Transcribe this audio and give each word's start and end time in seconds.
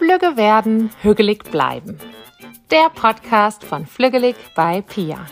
Flügge 0.00 0.38
werden, 0.38 0.88
hügelig 1.02 1.44
bleiben. 1.44 1.98
Der 2.70 2.88
Podcast 2.88 3.62
von 3.62 3.84
Flügelig 3.84 4.34
bei 4.54 4.80
Pia. 4.80 5.26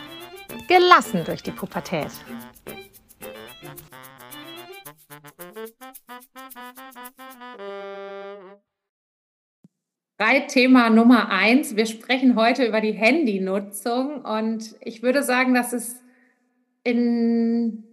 Gelassen 0.68 1.24
durch 1.24 1.42
die 1.42 1.52
Pubertät. 1.52 2.10
Thema 10.48 10.90
Nummer 10.90 11.30
eins. 11.30 11.74
Wir 11.74 11.86
sprechen 11.86 12.36
heute 12.36 12.66
über 12.66 12.82
die 12.82 12.92
Handynutzung 12.92 14.20
und 14.20 14.76
ich 14.82 15.02
würde 15.02 15.22
sagen, 15.22 15.54
dass 15.54 15.72
es 15.72 15.96
in 16.84 17.84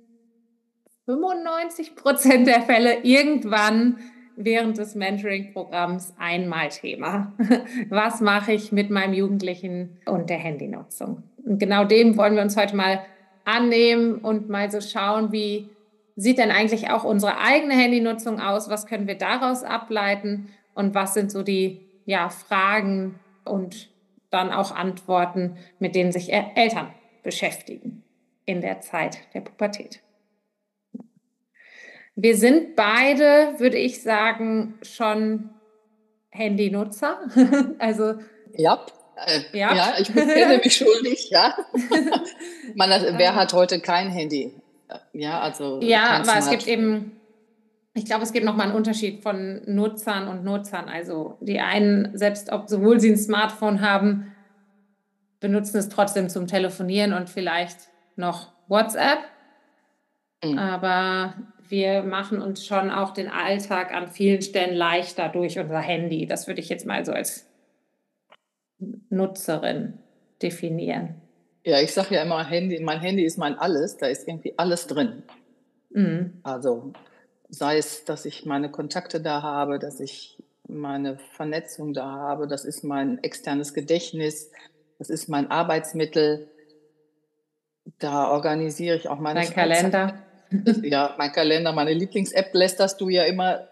95 1.06 1.96
Prozent 1.96 2.48
der 2.48 2.64
Fälle 2.64 3.04
irgendwann 3.04 4.00
während 4.36 4.78
des 4.78 4.96
Mentoring-Programms 4.96 6.14
einmal 6.18 6.70
Thema. 6.70 7.34
Was 7.90 8.22
mache 8.22 8.54
ich 8.54 8.72
mit 8.72 8.90
meinem 8.90 9.14
Jugendlichen 9.14 9.98
und 10.06 10.30
der 10.30 10.38
Handynutzung? 10.38 11.24
Und 11.44 11.60
genau 11.60 11.86
dem 11.86 12.18
wollen 12.18 12.36
wir 12.36 12.42
uns 12.42 12.58
heute 12.58 12.76
mal 12.76 13.02
annehmen 13.46 14.16
und 14.16 14.50
mal 14.50 14.72
so 14.72 14.82
schauen, 14.82 15.32
wie 15.32 15.70
sieht 16.16 16.38
denn 16.38 16.52
eigentlich 16.52 16.90
auch 16.90 17.04
unsere 17.04 17.38
eigene 17.40 17.76
Handynutzung 17.76 18.40
aus? 18.40 18.70
Was 18.70 18.88
können 18.88 19.08
wir 19.08 19.18
daraus 19.18 19.64
ableiten? 19.64 20.50
Und 20.74 20.96
was 20.96 21.14
sind 21.14 21.32
so 21.32 21.44
die 21.44 21.82
ja, 22.06 22.30
Fragen 22.30 23.20
und 23.44 23.90
dann 24.30 24.52
auch 24.52 24.76
Antworten, 24.76 25.58
mit 25.80 25.96
denen 25.96 26.12
sich 26.12 26.34
Eltern 26.34 26.88
beschäftigen 27.24 28.04
in 28.46 28.62
der 28.62 28.82
Zeit 28.82 29.20
der 29.34 29.42
Pubertät? 29.42 30.02
Wir 32.16 32.38
sind 32.38 32.76
beide, 32.76 33.60
würde 33.60 33.78
ich 33.78 34.02
sagen, 34.02 34.80
schon 34.82 35.50
Handynutzer. 36.30 37.20
also 37.80 38.16
ja. 38.56 38.86
Äh, 39.18 39.58
ja. 39.58 39.74
ja, 39.74 39.94
ich 39.98 40.12
bekenne 40.12 40.58
mich 40.58 40.76
schuldig, 40.76 41.30
ja. 41.30 41.56
Man, 42.76 42.90
wer 43.18 43.36
hat 43.36 43.54
heute 43.54 43.80
kein 43.80 44.10
Handy? 44.10 44.54
Ja, 45.14 45.40
also. 45.40 45.80
Ja, 45.82 46.22
aber 46.22 46.38
es 46.38 46.50
gibt 46.50 46.68
eben, 46.68 47.20
ich 47.94 48.06
glaube, 48.06 48.24
es 48.24 48.34
gibt 48.34 48.46
nochmal 48.46 48.68
einen 48.68 48.76
Unterschied 48.76 49.24
von 49.24 49.62
Nutzern 49.66 50.28
und 50.28 50.44
Nutzern. 50.44 50.90
Also 50.90 51.38
die 51.40 51.60
einen, 51.60 52.18
selbst 52.18 52.52
ob 52.52 52.70
sowohl 52.70 53.00
sie 53.00 53.12
ein 53.12 53.18
Smartphone 53.18 53.82
haben, 53.82 54.36
benutzen 55.40 55.78
es 55.78 55.90
trotzdem 55.90 56.30
zum 56.30 56.48
Telefonieren 56.48 57.14
und 57.14 57.30
vielleicht 57.30 57.78
noch 58.16 58.52
WhatsApp. 58.68 59.20
Mhm. 60.44 60.58
Aber 60.58 61.36
wir 61.70 62.04
machen 62.04 62.42
uns 62.42 62.66
schon 62.66 62.90
auch 62.90 63.12
den 63.12 63.28
Alltag 63.28 63.94
an 63.94 64.08
vielen 64.08 64.42
Stellen 64.42 64.76
leichter 64.76 65.30
durch 65.30 65.60
unser 65.60 65.80
Handy. 65.80 66.26
Das 66.28 66.48
würde 66.48 66.62
ich 66.62 66.70
jetzt 66.70 66.86
mal 66.86 67.06
so 67.06 67.12
als 67.12 67.48
Nutzerin 69.10 70.00
definieren. 70.42 71.16
Ja, 71.64 71.80
ich 71.82 71.94
sage 71.94 72.16
ja 72.16 72.24
immer, 72.24 72.46
Handy, 72.46 72.80
mein 72.80 73.00
Handy 73.00 73.24
ist 73.24 73.38
mein 73.38 73.58
Alles, 73.58 73.98
da 73.98 74.08
ist 74.08 74.28
irgendwie 74.28 74.54
alles 74.58 74.88
drin. 74.88 75.24
Mhm. 75.90 76.40
Also 76.44 76.94
sei 77.50 77.78
es, 77.78 78.06
dass 78.06 78.26
ich 78.26 78.46
meine 78.46 78.70
Kontakte 78.70 79.20
da 79.20 79.42
habe, 79.42 79.80
dass 79.80 80.00
ich 80.00 80.44
meine 80.68 81.18
Vernetzung 81.18 81.94
da 81.94 82.06
habe, 82.06 82.48
das 82.48 82.66
ist 82.66 82.84
mein 82.84 83.24
externes 83.24 83.74
Gedächtnis, 83.74 84.52
das 85.00 85.10
ist 85.10 85.28
mein 85.28 85.50
Arbeitsmittel. 85.50 86.50
Da 88.00 88.30
organisiere 88.30 88.96
ich 88.96 89.10
auch 89.10 89.20
meine 89.20 89.42
Dein 89.42 89.52
Kalender. 89.52 90.26
Ja, 90.84 91.16
mein 91.18 91.32
Kalender, 91.32 91.72
meine 91.74 91.94
Lieblings-App 91.94 92.54
lästerst 92.54 93.02
du 93.02 93.10
ja 93.10 93.24
immer. 93.24 93.68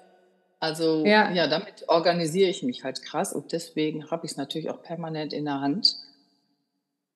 Also 0.60 1.06
ja. 1.06 1.32
ja, 1.32 1.48
damit 1.48 1.86
organisiere 1.88 2.50
ich 2.50 2.64
mich 2.64 2.84
halt 2.84 3.02
krass 3.04 3.34
und 3.34 3.52
deswegen 3.52 4.10
habe 4.10 4.26
ich 4.26 4.32
es 4.32 4.38
natürlich 4.38 4.70
auch 4.70 4.82
permanent 4.82 5.34
in 5.34 5.46
der 5.46 5.60
Hand. 5.60 5.96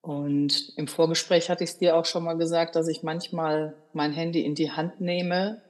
Und 0.00 0.72
im 0.76 0.86
Vorgespräch 0.86 1.50
hatte 1.50 1.64
ich 1.64 1.70
es 1.70 1.78
dir 1.78 1.96
auch 1.96 2.04
schon 2.04 2.24
mal 2.24 2.36
gesagt, 2.36 2.76
dass 2.76 2.88
ich 2.88 3.02
manchmal 3.02 3.74
mein 3.92 4.12
Handy 4.12 4.42
in 4.42 4.54
die 4.54 4.70
Hand 4.70 5.00
nehme 5.00 5.60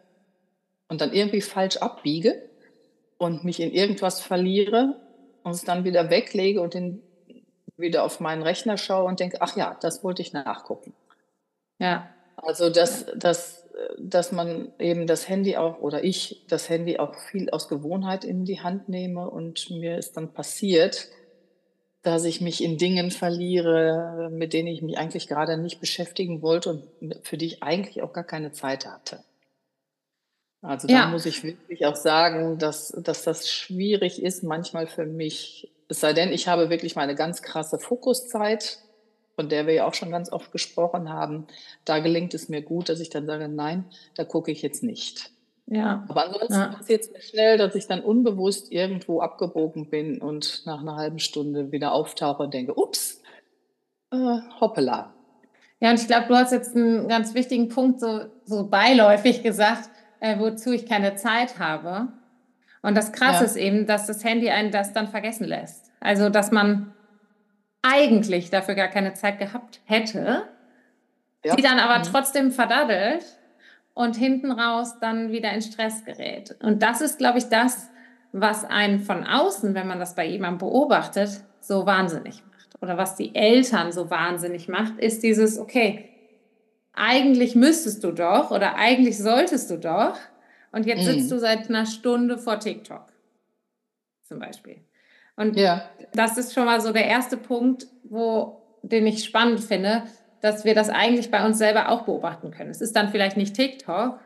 und 0.88 1.00
dann 1.00 1.12
irgendwie 1.12 1.40
falsch 1.40 1.78
abbiege 1.78 2.42
und 3.16 3.44
mich 3.44 3.60
in 3.60 3.72
irgendwas 3.72 4.20
verliere 4.20 4.96
und 5.42 5.52
es 5.52 5.64
dann 5.64 5.84
wieder 5.84 6.10
weglege 6.10 6.60
und 6.60 6.74
den 6.74 7.02
wieder 7.76 8.04
auf 8.04 8.20
meinen 8.20 8.42
Rechner 8.42 8.76
schaue 8.76 9.04
und 9.04 9.20
denke, 9.20 9.38
ach 9.40 9.56
ja, 9.56 9.76
das 9.80 10.02
wollte 10.02 10.20
ich 10.20 10.32
nachgucken. 10.32 10.92
Ja. 11.78 12.08
Also 12.36 12.70
das, 12.70 13.06
das 13.16 13.57
dass 13.98 14.32
man 14.32 14.72
eben 14.78 15.06
das 15.06 15.28
Handy 15.28 15.56
auch 15.56 15.80
oder 15.80 16.04
ich 16.04 16.44
das 16.48 16.68
Handy 16.68 16.98
auch 16.98 17.14
viel 17.14 17.50
aus 17.50 17.68
Gewohnheit 17.68 18.24
in 18.24 18.44
die 18.44 18.60
Hand 18.60 18.88
nehme 18.88 19.28
und 19.28 19.70
mir 19.70 19.98
ist 19.98 20.16
dann 20.16 20.32
passiert, 20.32 21.08
dass 22.02 22.24
ich 22.24 22.40
mich 22.40 22.62
in 22.62 22.78
Dingen 22.78 23.10
verliere, 23.10 24.30
mit 24.32 24.52
denen 24.52 24.68
ich 24.68 24.82
mich 24.82 24.98
eigentlich 24.98 25.28
gerade 25.28 25.58
nicht 25.58 25.80
beschäftigen 25.80 26.42
wollte 26.42 26.70
und 26.70 27.16
für 27.22 27.36
die 27.36 27.46
ich 27.46 27.62
eigentlich 27.62 28.02
auch 28.02 28.12
gar 28.12 28.24
keine 28.24 28.52
Zeit 28.52 28.86
hatte. 28.86 29.24
Also 30.62 30.88
ja. 30.88 31.02
da 31.02 31.08
muss 31.08 31.26
ich 31.26 31.44
wirklich 31.44 31.86
auch 31.86 31.96
sagen, 31.96 32.58
dass, 32.58 32.88
dass 32.88 33.22
das 33.22 33.48
schwierig 33.48 34.22
ist 34.22 34.42
manchmal 34.42 34.86
für 34.86 35.06
mich. 35.06 35.72
Es 35.88 36.00
sei 36.00 36.12
denn, 36.12 36.32
ich 36.32 36.48
habe 36.48 36.70
wirklich 36.70 36.96
meine 36.96 37.14
ganz 37.14 37.42
krasse 37.42 37.78
Fokuszeit 37.78 38.78
von 39.38 39.48
der 39.48 39.68
wir 39.68 39.74
ja 39.74 39.86
auch 39.86 39.94
schon 39.94 40.10
ganz 40.10 40.32
oft 40.32 40.50
gesprochen 40.50 41.10
haben, 41.10 41.46
da 41.84 42.00
gelingt 42.00 42.34
es 42.34 42.48
mir 42.48 42.60
gut, 42.60 42.88
dass 42.88 42.98
ich 42.98 43.08
dann 43.08 43.24
sage, 43.24 43.46
nein, 43.46 43.84
da 44.16 44.24
gucke 44.24 44.50
ich 44.50 44.62
jetzt 44.62 44.82
nicht. 44.82 45.30
Ja. 45.66 46.04
Aber 46.08 46.26
ansonsten 46.26 46.54
ja. 46.54 46.74
passiert 46.76 47.02
es 47.02 47.12
mir 47.12 47.22
schnell, 47.22 47.56
dass 47.56 47.76
ich 47.76 47.86
dann 47.86 48.00
unbewusst 48.00 48.72
irgendwo 48.72 49.20
abgebogen 49.20 49.90
bin 49.90 50.20
und 50.20 50.66
nach 50.66 50.80
einer 50.80 50.96
halben 50.96 51.20
Stunde 51.20 51.70
wieder 51.70 51.92
auftauche 51.92 52.42
und 52.42 52.52
denke, 52.52 52.76
ups, 52.76 53.22
äh, 54.10 54.38
hoppala. 54.60 55.14
Ja, 55.78 55.90
und 55.90 56.00
ich 56.00 56.08
glaube, 56.08 56.26
du 56.26 56.34
hast 56.34 56.50
jetzt 56.50 56.74
einen 56.74 57.06
ganz 57.06 57.32
wichtigen 57.34 57.68
Punkt 57.68 58.00
so, 58.00 58.22
so 58.44 58.66
beiläufig 58.66 59.44
gesagt, 59.44 59.88
äh, 60.18 60.36
wozu 60.40 60.72
ich 60.72 60.84
keine 60.84 61.14
Zeit 61.14 61.60
habe. 61.60 62.08
Und 62.82 62.96
das 62.96 63.12
Krasse 63.12 63.44
ja. 63.44 63.50
ist 63.50 63.56
eben, 63.56 63.86
dass 63.86 64.08
das 64.08 64.24
Handy 64.24 64.50
einen 64.50 64.72
das 64.72 64.94
dann 64.94 65.06
vergessen 65.06 65.44
lässt. 65.44 65.92
Also, 66.00 66.28
dass 66.28 66.50
man 66.50 66.92
eigentlich 67.88 68.50
dafür 68.50 68.74
gar 68.74 68.88
keine 68.88 69.14
Zeit 69.14 69.38
gehabt 69.38 69.80
hätte, 69.84 70.44
ja. 71.44 71.56
die 71.56 71.62
dann 71.62 71.78
aber 71.78 71.98
mhm. 71.98 72.04
trotzdem 72.04 72.50
verdaddelt 72.50 73.24
und 73.94 74.16
hinten 74.16 74.52
raus 74.52 74.98
dann 75.00 75.32
wieder 75.32 75.52
in 75.52 75.62
Stress 75.62 76.04
gerät. 76.04 76.56
Und 76.62 76.82
das 76.82 77.00
ist, 77.00 77.18
glaube 77.18 77.38
ich, 77.38 77.48
das, 77.48 77.88
was 78.32 78.64
einen 78.64 79.00
von 79.00 79.26
außen, 79.26 79.74
wenn 79.74 79.88
man 79.88 79.98
das 79.98 80.14
bei 80.14 80.26
jemandem 80.26 80.58
beobachtet, 80.68 81.42
so 81.60 81.86
wahnsinnig 81.86 82.42
macht. 82.50 82.82
Oder 82.82 82.96
was 82.96 83.16
die 83.16 83.34
Eltern 83.34 83.92
so 83.92 84.10
wahnsinnig 84.10 84.68
macht, 84.68 84.98
ist 84.98 85.22
dieses, 85.22 85.58
okay, 85.58 86.10
eigentlich 86.92 87.54
müsstest 87.54 88.04
du 88.04 88.12
doch 88.12 88.50
oder 88.50 88.76
eigentlich 88.76 89.18
solltest 89.18 89.70
du 89.70 89.78
doch. 89.78 90.16
Und 90.72 90.86
jetzt 90.86 91.04
sitzt 91.04 91.26
mhm. 91.26 91.30
du 91.30 91.38
seit 91.40 91.68
einer 91.68 91.86
Stunde 91.86 92.38
vor 92.38 92.60
TikTok. 92.60 93.06
Zum 94.24 94.38
Beispiel. 94.38 94.76
Und 95.38 95.56
ja. 95.56 95.84
das 96.12 96.36
ist 96.36 96.52
schon 96.52 96.64
mal 96.64 96.80
so 96.80 96.92
der 96.92 97.06
erste 97.06 97.36
Punkt, 97.36 97.86
wo, 98.02 98.60
den 98.82 99.06
ich 99.06 99.22
spannend 99.22 99.60
finde, 99.60 100.02
dass 100.40 100.64
wir 100.64 100.74
das 100.74 100.90
eigentlich 100.90 101.30
bei 101.30 101.46
uns 101.46 101.58
selber 101.58 101.90
auch 101.90 102.02
beobachten 102.02 102.50
können. 102.50 102.70
Es 102.70 102.80
ist 102.80 102.96
dann 102.96 103.10
vielleicht 103.10 103.36
nicht 103.36 103.54
TikTok, 103.54 104.18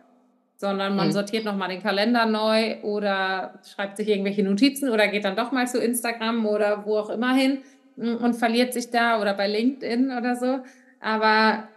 sondern 0.56 0.96
man 0.96 1.08
mhm. 1.08 1.12
sortiert 1.12 1.44
nochmal 1.44 1.68
den 1.68 1.82
Kalender 1.82 2.24
neu 2.24 2.80
oder 2.82 3.60
schreibt 3.62 3.98
sich 3.98 4.08
irgendwelche 4.08 4.42
Notizen 4.42 4.88
oder 4.88 5.06
geht 5.08 5.26
dann 5.26 5.36
doch 5.36 5.52
mal 5.52 5.68
zu 5.68 5.78
Instagram 5.82 6.46
oder 6.46 6.86
wo 6.86 6.96
auch 6.96 7.10
immer 7.10 7.34
hin 7.34 7.58
und 7.96 8.34
verliert 8.34 8.72
sich 8.72 8.90
da 8.90 9.20
oder 9.20 9.34
bei 9.34 9.48
LinkedIn 9.48 10.16
oder 10.16 10.34
so. 10.34 10.60
Aber 10.98 11.68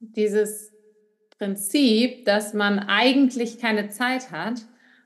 dieses 0.00 0.72
Prinzip, 1.38 2.24
dass 2.24 2.52
man 2.52 2.80
eigentlich 2.80 3.60
keine 3.60 3.90
Zeit 3.90 4.32
hat 4.32 4.62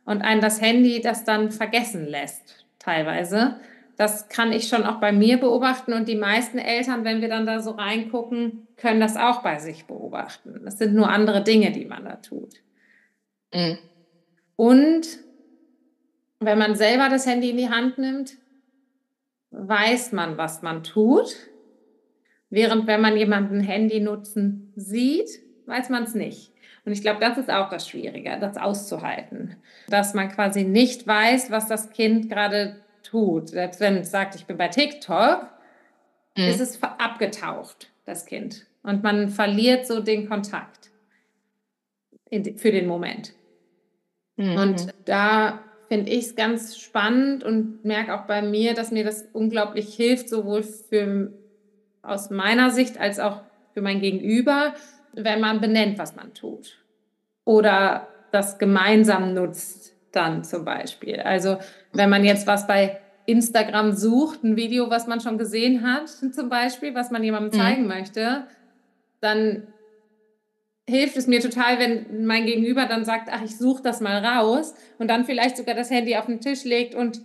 und 0.06 0.23
ein 0.23 0.41
das 0.41 0.62
Handy 0.62 1.03
das 1.03 1.25
dann 1.25 1.50
vergessen 1.50 2.06
lässt 2.06 2.62
teilweise. 2.82 3.61
Das 3.96 4.29
kann 4.29 4.52
ich 4.52 4.69
schon 4.69 4.84
auch 4.84 5.00
bei 5.00 5.12
mir 5.12 5.38
beobachten 5.38 5.93
und 5.93 6.08
die 6.08 6.17
meisten 6.17 6.58
Eltern, 6.58 7.05
wenn 7.05 7.20
wir 7.20 7.29
dann 7.29 7.46
da 7.46 7.61
so 7.61 7.73
reingucken, 7.73 8.67
können 8.76 9.00
das 9.00 9.17
auch 9.17 9.43
bei 9.43 9.58
sich 9.58 9.84
beobachten. 9.84 10.61
Das 10.64 10.79
sind 10.79 10.94
nur 10.94 11.08
andere 11.08 11.44
Dinge, 11.44 11.73
die 11.73 11.84
man 11.84 12.05
da 12.05 12.17
tut. 12.17 12.55
Mhm. 13.52 13.79
Und 14.56 15.06
wenn 16.40 16.58
man 16.58 16.75
selber 16.75 17.08
das 17.08 17.26
Handy 17.26 17.50
in 17.50 17.56
die 17.56 17.69
Hand 17.69 17.99
nimmt, 17.99 18.37
weiß 19.50 20.12
man, 20.12 20.38
was 20.38 20.62
man 20.62 20.82
tut. 20.82 21.37
Während 22.50 22.87
wenn 22.87 23.00
man 23.00 23.17
jemanden 23.17 23.61
Handy 23.61 24.00
nutzen 24.00 24.73
sieht, 24.75 25.28
weiß 25.67 25.90
man 25.90 26.05
es 26.05 26.14
nicht. 26.14 26.51
Und 26.84 26.93
ich 26.93 27.02
glaube, 27.02 27.20
das 27.20 27.38
ist 27.38 27.50
auch 27.50 27.69
das 27.69 27.88
Schwierige, 27.88 28.37
das 28.40 28.56
auszuhalten. 28.56 29.56
Dass 29.88 30.14
man 30.14 30.29
quasi 30.29 30.64
nicht 30.64 31.06
weiß, 31.06 31.50
was 31.50 31.69
das 31.69 31.90
Kind 31.90 32.29
gerade 32.29 32.76
tut. 33.02 33.50
Selbst 33.50 33.81
wenn 33.81 33.96
es 33.96 34.11
sagt, 34.11 34.34
ich 34.34 34.46
bin 34.46 34.56
bei 34.56 34.69
TikTok, 34.69 35.46
mhm. 36.37 36.44
ist 36.44 36.61
es 36.61 36.82
abgetaucht, 36.82 37.90
das 38.05 38.26
Kind. 38.26 38.67
Und 38.82 39.02
man 39.02 39.29
verliert 39.29 39.87
so 39.87 40.00
den 40.00 40.29
Kontakt 40.29 40.90
in, 42.31 42.58
für 42.58 42.73
den 42.73 42.88
Moment. 42.88 43.35
Mhm. 44.37 44.56
Und 44.56 44.94
da 45.05 45.61
finde 45.88 46.11
ich 46.11 46.26
es 46.26 46.37
ganz 46.37 46.78
spannend 46.78 47.44
und 47.44 47.85
merke 47.85 48.14
auch 48.14 48.26
bei 48.26 48.43
mir, 48.43 48.75
dass 48.75 48.90
mir 48.90 49.05
das 49.05 49.26
unglaublich 49.32 49.94
hilft, 49.94 50.28
sowohl 50.28 50.62
für 50.62 51.32
aus 52.00 52.31
meiner 52.31 52.70
Sicht 52.70 52.99
als 52.99 53.20
auch 53.20 53.43
für 53.75 53.82
mein 53.82 54.00
Gegenüber, 54.00 54.75
wenn 55.14 55.41
man 55.41 55.61
benennt, 55.61 55.99
was 55.99 56.17
man 56.17 56.35
tut. 56.35 56.79
Oder 57.44 58.09
das 58.31 58.59
gemeinsam 58.59 59.35
nutzt 59.35 59.94
dann 60.12 60.44
zum 60.44 60.64
Beispiel. 60.64 61.20
Also 61.20 61.59
wenn 61.93 62.11
man 62.11 62.25
jetzt 62.25 62.47
was 62.47 62.67
bei 62.67 63.00
Instagram 63.26 63.93
sucht, 63.93 64.43
ein 64.43 64.56
Video, 64.56 64.91
was 64.91 65.06
man 65.06 65.20
schon 65.20 65.38
gesehen 65.38 65.87
hat, 65.87 66.09
zum 66.32 66.49
Beispiel, 66.49 66.94
was 66.94 67.11
man 67.11 67.23
jemandem 67.23 67.53
mhm. 67.59 67.62
zeigen 67.62 67.82
mhm. 67.82 67.88
möchte, 67.88 68.47
dann 69.20 69.69
hilft 70.88 71.17
es 71.17 71.26
mir 71.26 71.41
total, 71.41 71.79
wenn 71.79 72.26
mein 72.26 72.44
Gegenüber 72.44 72.87
dann 72.87 73.05
sagt, 73.05 73.29
ach, 73.31 73.43
ich 73.43 73.56
suche 73.56 73.82
das 73.82 74.00
mal 74.00 74.25
raus 74.25 74.75
und 74.99 75.09
dann 75.09 75.25
vielleicht 75.25 75.56
sogar 75.56 75.75
das 75.75 75.91
Handy 75.91 76.17
auf 76.17 76.26
den 76.26 76.41
Tisch 76.41 76.64
legt 76.64 76.94
und 76.94 77.23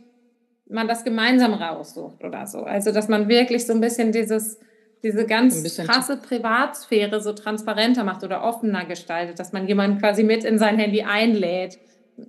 man 0.70 0.88
das 0.88 1.04
gemeinsam 1.04 1.54
raussucht 1.54 2.24
oder 2.24 2.46
so. 2.46 2.60
Also, 2.64 2.92
dass 2.92 3.08
man 3.08 3.30
wirklich 3.30 3.66
so 3.66 3.74
ein 3.74 3.82
bisschen 3.82 4.12
dieses, 4.12 4.60
diese 5.04 5.26
ganz 5.26 5.78
krasse 5.78 6.18
Privatsphäre 6.18 7.22
so 7.22 7.34
transparenter 7.34 8.04
macht 8.04 8.24
oder 8.24 8.44
offener 8.44 8.86
gestaltet, 8.86 9.40
dass 9.40 9.54
man 9.54 9.68
jemanden 9.68 10.00
quasi 10.00 10.24
mit 10.24 10.44
in 10.44 10.58
sein 10.58 10.78
Handy 10.78 11.04
einlädt 11.04 11.78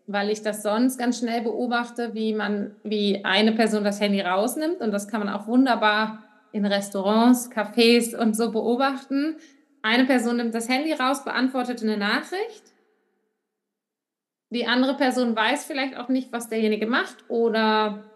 weil 0.06 0.30
ich 0.30 0.42
das 0.42 0.62
sonst 0.62 0.98
ganz 0.98 1.18
schnell 1.18 1.42
beobachte, 1.42 2.14
wie 2.14 2.34
man, 2.34 2.76
wie 2.82 3.24
eine 3.24 3.52
Person 3.52 3.84
das 3.84 4.00
Handy 4.00 4.20
rausnimmt 4.20 4.80
und 4.80 4.92
das 4.92 5.08
kann 5.08 5.20
man 5.20 5.28
auch 5.28 5.46
wunderbar 5.46 6.24
in 6.52 6.66
Restaurants, 6.66 7.50
Cafés 7.50 8.16
und 8.16 8.36
so 8.36 8.50
beobachten. 8.50 9.36
Eine 9.82 10.04
Person 10.04 10.36
nimmt 10.36 10.54
das 10.54 10.68
Handy 10.68 10.92
raus, 10.92 11.24
beantwortet 11.24 11.82
eine 11.82 11.96
Nachricht. 11.96 12.64
Die 14.50 14.66
andere 14.66 14.96
Person 14.96 15.36
weiß 15.36 15.64
vielleicht 15.64 15.96
auch 15.96 16.08
nicht, 16.08 16.32
was 16.32 16.48
derjenige 16.48 16.86
macht 16.86 17.16
oder 17.28 18.07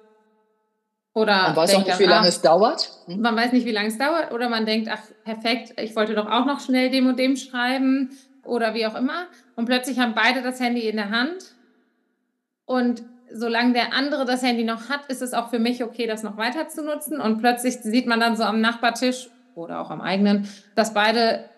oder 1.14 1.42
man 1.42 1.56
weiß 1.56 1.74
auch 1.74 1.86
nicht, 1.86 1.98
wie 1.98 2.04
lange 2.04 2.28
es 2.28 2.40
dauert. 2.40 2.90
Hm? 3.06 3.20
Man 3.20 3.36
weiß 3.36 3.52
nicht, 3.52 3.66
wie 3.66 3.72
lange 3.72 3.88
es 3.88 3.98
dauert. 3.98 4.32
Oder 4.32 4.48
man 4.48 4.64
denkt, 4.64 4.88
ach, 4.90 5.02
perfekt, 5.24 5.74
ich 5.78 5.94
wollte 5.94 6.14
doch 6.14 6.26
auch 6.26 6.46
noch 6.46 6.60
schnell 6.60 6.90
dem 6.90 7.06
und 7.06 7.18
dem 7.18 7.36
schreiben 7.36 8.10
oder 8.44 8.74
wie 8.74 8.86
auch 8.86 8.94
immer. 8.94 9.26
Und 9.54 9.66
plötzlich 9.66 9.98
haben 9.98 10.14
beide 10.14 10.42
das 10.42 10.58
Handy 10.58 10.88
in 10.88 10.96
der 10.96 11.10
Hand 11.10 11.54
und 12.64 13.02
solange 13.30 13.72
der 13.72 13.92
andere 13.92 14.24
das 14.24 14.42
Handy 14.42 14.64
noch 14.64 14.88
hat, 14.88 15.06
ist 15.06 15.22
es 15.22 15.32
auch 15.32 15.50
für 15.50 15.58
mich 15.58 15.82
okay, 15.82 16.06
das 16.06 16.22
noch 16.22 16.36
weiter 16.36 16.68
zu 16.68 16.82
nutzen. 16.82 17.20
Und 17.20 17.38
plötzlich 17.38 17.76
sieht 17.76 18.06
man 18.06 18.20
dann 18.20 18.36
so 18.36 18.44
am 18.44 18.60
Nachbartisch 18.60 19.28
oder 19.54 19.80
auch 19.80 19.90
am 19.90 20.00
eigenen, 20.00 20.48
dass 20.74 20.94
beide 20.94 21.48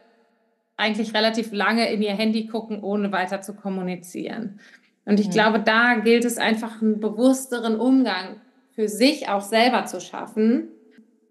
eigentlich 0.77 1.15
relativ 1.15 1.53
lange 1.53 1.93
in 1.93 2.03
ihr 2.03 2.13
Handy 2.13 2.47
gucken, 2.47 2.83
ohne 2.83 3.13
weiter 3.13 3.41
zu 3.41 3.55
kommunizieren. 3.55 4.61
Und 5.05 5.21
ich 5.21 5.29
mhm. 5.29 5.33
glaube, 5.33 5.61
da 5.61 5.95
gilt 5.95 6.25
es 6.25 6.39
einfach 6.39 6.83
einen 6.83 7.01
bewussteren 7.01 7.79
Umgang 7.79 8.41
für 8.75 8.89
sich 8.89 9.29
auch 9.29 9.41
selber 9.41 9.87
zu 9.87 10.01
schaffen 10.01 10.69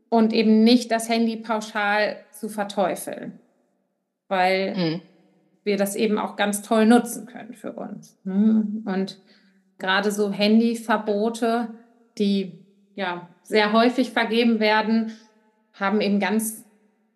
und 0.09 0.33
eben 0.33 0.63
nicht 0.63 0.91
das 0.91 1.09
Handy 1.09 1.37
pauschal 1.37 2.17
zu 2.31 2.49
verteufeln, 2.49 3.39
weil 4.27 4.75
mhm. 4.75 5.01
wir 5.63 5.77
das 5.77 5.95
eben 5.95 6.17
auch 6.17 6.35
ganz 6.35 6.61
toll 6.61 6.85
nutzen 6.85 7.25
können 7.25 7.53
für 7.53 7.73
uns. 7.73 8.17
Mhm. 8.23 8.83
Und 8.85 9.19
gerade 9.77 10.11
so 10.11 10.31
Handyverbote, 10.31 11.69
die 12.17 12.59
ja 12.95 13.27
sehr 13.43 13.73
häufig 13.73 14.11
vergeben 14.11 14.59
werden, 14.59 15.11
haben 15.73 15.99
eben 15.99 16.19
ganz 16.19 16.63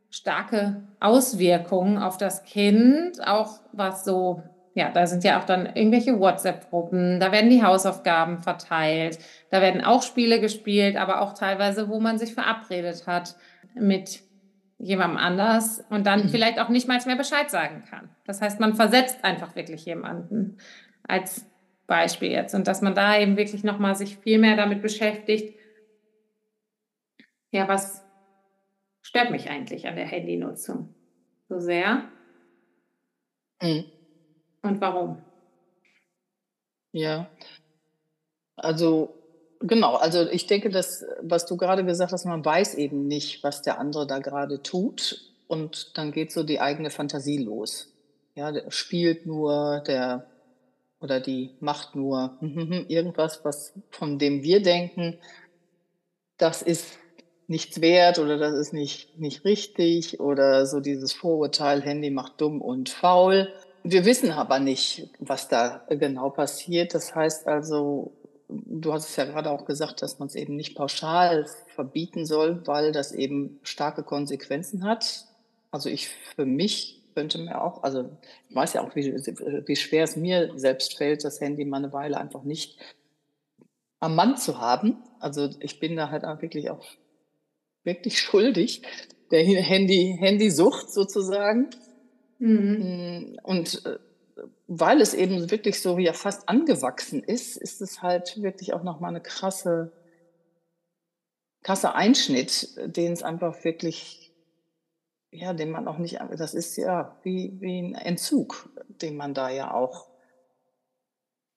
starke 0.10 0.84
Auswirkungen 1.00 1.98
auf 1.98 2.18
das 2.18 2.44
Kind, 2.44 3.26
auch 3.26 3.60
was 3.72 4.04
so, 4.04 4.42
ja, 4.78 4.92
da 4.92 5.08
sind 5.08 5.24
ja 5.24 5.40
auch 5.40 5.44
dann 5.44 5.66
irgendwelche 5.66 6.20
WhatsApp-Gruppen, 6.20 7.20
da 7.20 7.32
werden 7.32 7.50
die 7.50 7.64
Hausaufgaben 7.64 8.38
verteilt, 8.38 9.18
da 9.50 9.60
werden 9.60 9.84
auch 9.84 10.04
Spiele 10.04 10.40
gespielt, 10.40 10.98
aber 10.98 11.22
auch 11.22 11.34
teilweise, 11.34 11.90
wo 11.90 12.00
man 12.00 12.20
sich 12.20 12.36
verabredet 12.36 13.08
hat 13.08 13.36
mit 13.74 14.22
jemandem 14.78 15.18
anders 15.18 15.84
und 15.90 16.06
dann 16.06 16.26
mhm. 16.26 16.30
vielleicht 16.30 16.60
auch 16.60 16.70
nicht 16.70 16.88
mal 16.88 17.00
mehr 17.08 17.16
Bescheid 17.16 17.50
sagen 17.50 17.86
kann. 17.90 18.12
Das 18.28 18.40
heißt, 18.40 18.60
man 18.60 18.76
versetzt 18.76 19.24
einfach 19.24 19.56
wirklich 19.56 19.84
jemanden 19.86 20.58
als 21.08 21.50
Beispiel 21.88 22.30
jetzt. 22.30 22.54
Und 22.54 22.68
dass 22.68 22.84
man 22.84 22.94
da 22.94 23.20
eben 23.20 23.36
wirklich 23.36 23.64
nochmal 23.64 23.96
sich 23.96 24.18
viel 24.18 24.38
mehr 24.38 24.58
damit 24.58 24.84
beschäftigt, 24.84 25.58
ja, 27.50 27.68
was 27.68 28.06
stört 29.02 29.32
mich 29.32 29.50
eigentlich 29.50 29.88
an 29.88 29.96
der 29.96 30.06
Handynutzung 30.06 30.94
so 31.50 31.60
sehr? 31.60 32.04
Mhm. 33.60 33.97
Und 34.62 34.82
warum? 34.82 35.22
Ja, 36.92 37.30
also 38.56 39.14
genau, 39.60 39.96
also 39.96 40.28
ich 40.30 40.48
denke, 40.48 40.70
dass, 40.70 41.06
was 41.22 41.46
du 41.46 41.58
gerade 41.58 41.86
gesagt 41.86 42.12
hast, 42.12 42.26
man 42.26 42.44
weiß 42.44 42.76
eben 42.76 43.08
nicht, 43.08 43.44
was 43.44 43.62
der 43.62 43.80
andere 43.80 44.08
da 44.08 44.20
gerade 44.20 44.62
tut. 44.64 45.24
Und 45.48 45.98
dann 45.98 46.12
geht 46.12 46.32
so 46.32 46.44
die 46.44 46.60
eigene 46.60 46.90
Fantasie 46.90 47.38
los. 47.38 47.94
Ja, 48.36 48.52
der 48.52 48.70
spielt 48.72 49.26
nur, 49.26 49.82
der 49.88 50.28
oder 51.00 51.20
die 51.20 51.56
macht 51.60 51.96
nur 51.96 52.38
irgendwas, 52.88 53.46
was 53.46 53.74
von 53.92 54.18
dem 54.18 54.44
wir 54.44 54.62
denken, 54.62 55.20
das 56.38 56.62
ist 56.62 56.98
nichts 57.48 57.82
wert 57.82 58.20
oder 58.20 58.38
das 58.38 58.54
ist 58.56 58.74
nicht, 58.74 59.18
nicht 59.18 59.46
richtig 59.46 60.20
oder 60.20 60.66
so 60.66 60.80
dieses 60.80 61.14
Vorurteil, 61.14 61.82
Handy 61.82 62.10
macht 62.10 62.42
dumm 62.42 62.62
und 62.62 62.90
faul. 62.90 63.54
Wir 63.90 64.04
wissen 64.04 64.32
aber 64.32 64.60
nicht, 64.60 65.10
was 65.20 65.48
da 65.48 65.86
genau 65.90 66.30
passiert. 66.30 66.94
Das 66.94 67.16
heißt 67.16 67.48
also, 67.48 68.12
du 68.50 68.92
hast 68.92 69.10
es 69.10 69.16
ja 69.16 69.24
gerade 69.24 69.50
auch 69.50 69.64
gesagt, 69.64 70.02
dass 70.02 70.20
man 70.20 70.28
es 70.28 70.36
eben 70.36 70.58
nicht 70.58 70.76
pauschal 70.76 71.48
verbieten 71.74 72.26
soll, 72.26 72.68
weil 72.68 72.92
das 72.92 73.14
eben 73.14 73.62
starke 73.64 74.04
Konsequenzen 74.04 74.84
hat. 74.84 75.26
Also 75.72 75.88
ich 75.88 76.10
für 76.10 76.46
mich 76.46 77.02
könnte 77.16 77.38
mir 77.38 77.62
auch, 77.62 77.82
also 77.84 78.10
ich 78.50 78.56
weiß 78.56 78.74
ja 78.74 78.82
auch, 78.82 78.94
wie, 78.94 79.06
wie 79.06 79.76
schwer 79.78 80.04
es 80.04 80.18
mir 80.18 80.52
selbst 80.58 80.98
fällt, 80.98 81.24
das 81.24 81.40
Handy 81.40 81.64
mal 81.64 81.78
eine 81.78 81.94
Weile 81.94 82.18
einfach 82.18 82.44
nicht 82.44 82.78
am 84.02 84.16
Mann 84.16 84.36
zu 84.36 84.60
haben. 84.60 84.98
Also 85.22 85.50
ich 85.62 85.80
bin 85.80 85.96
da 85.96 86.10
halt 86.10 86.26
auch 86.26 86.42
wirklich 86.42 86.70
auch 86.70 86.86
wirklich 87.86 88.20
schuldig, 88.20 88.82
der 89.32 89.46
Handy, 89.46 90.18
Handysucht 90.20 90.92
sozusagen. 90.92 91.70
Mhm. 92.40 93.36
Mm, 93.36 93.40
und 93.44 93.86
äh, 93.86 93.98
weil 94.68 95.02
es 95.02 95.14
eben 95.14 95.50
wirklich 95.50 95.82
so 95.82 95.98
ja 95.98 96.14
fast 96.14 96.48
angewachsen 96.48 97.24
ist, 97.24 97.58
ist 97.58 97.82
es 97.82 98.02
halt 98.02 98.42
wirklich 98.42 98.74
auch 98.74 98.84
nochmal 98.84 99.10
eine 99.10 99.22
krasse, 99.22 99.92
krasse 101.64 101.96
Einschnitt, 101.96 102.78
den 102.86 103.14
es 103.14 103.24
einfach 103.24 103.64
wirklich 103.64 104.28
ja, 105.32 105.54
den 105.54 105.72
man 105.72 105.88
auch 105.88 105.98
nicht, 105.98 106.20
das 106.38 106.54
ist 106.54 106.78
ja 106.78 107.16
wie, 107.24 107.54
wie 107.60 107.80
ein 107.80 107.96
Entzug, 107.96 108.70
den 109.02 109.16
man 109.18 109.34
da 109.34 109.50
ja 109.50 109.74
auch 109.74 110.08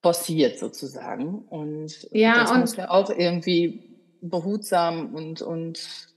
forciert 0.03 0.59
sozusagen. 0.59 1.39
Und 1.49 2.09
ja, 2.11 2.41
das 2.41 2.51
und 2.51 2.61
muss 2.61 2.77
ja 2.77 2.91
auch 2.91 3.11
irgendwie 3.11 3.99
behutsam 4.21 5.15
und, 5.15 5.43
und 5.43 6.10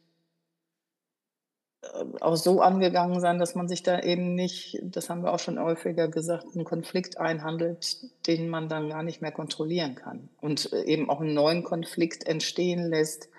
auch 2.22 2.36
so 2.36 2.62
angegangen 2.62 3.20
sein, 3.20 3.40
dass 3.40 3.56
man 3.56 3.68
sich 3.68 3.84
da 3.84 4.00
eben 4.00 4.36
nicht, 4.36 4.80
das 4.84 5.10
haben 5.10 5.24
wir 5.24 5.34
auch 5.34 5.40
schon 5.40 5.60
häufiger 5.60 6.08
gesagt, 6.08 6.46
einen 6.56 6.64
Konflikt 6.64 7.18
einhandelt, 7.18 7.98
den 8.28 8.50
man 8.50 8.70
dann 8.70 8.90
gar 8.90 9.04
nicht 9.04 9.22
mehr 9.22 9.32
kontrollieren 9.32 9.96
kann. 9.96 10.30
Und 10.42 10.72
äh, 10.74 10.84
eben 10.84 11.10
auch 11.10 11.22
einen 11.22 11.34
neuen 11.34 11.64
Konflikt 11.64 12.28
entstehen 12.28 12.90
lässt, 12.90 13.30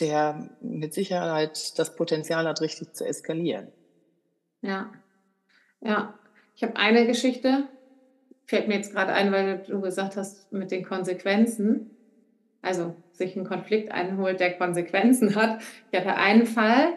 der 0.00 0.50
mit 0.60 0.94
Sicherheit 0.94 1.78
das 1.78 1.96
Potenzial 1.96 2.46
hat, 2.46 2.60
richtig 2.60 2.94
zu 2.94 3.04
eskalieren. 3.06 3.68
Ja, 4.62 4.90
ja. 5.80 6.14
Ich 6.54 6.62
habe 6.62 6.76
eine 6.76 7.06
Geschichte, 7.06 7.64
fällt 8.46 8.68
mir 8.68 8.76
jetzt 8.76 8.92
gerade 8.92 9.12
ein, 9.12 9.32
weil 9.32 9.58
du 9.66 9.80
gesagt 9.80 10.16
hast, 10.16 10.50
mit 10.52 10.70
den 10.70 10.84
Konsequenzen. 10.84 11.90
Also 12.62 12.96
sich 13.12 13.36
einen 13.36 13.46
Konflikt 13.46 13.92
einholt, 13.92 14.40
der 14.40 14.56
Konsequenzen 14.56 15.34
hat. 15.34 15.60
Ich 15.90 15.98
hatte 15.98 16.14
einen 16.14 16.46
Fall, 16.46 16.94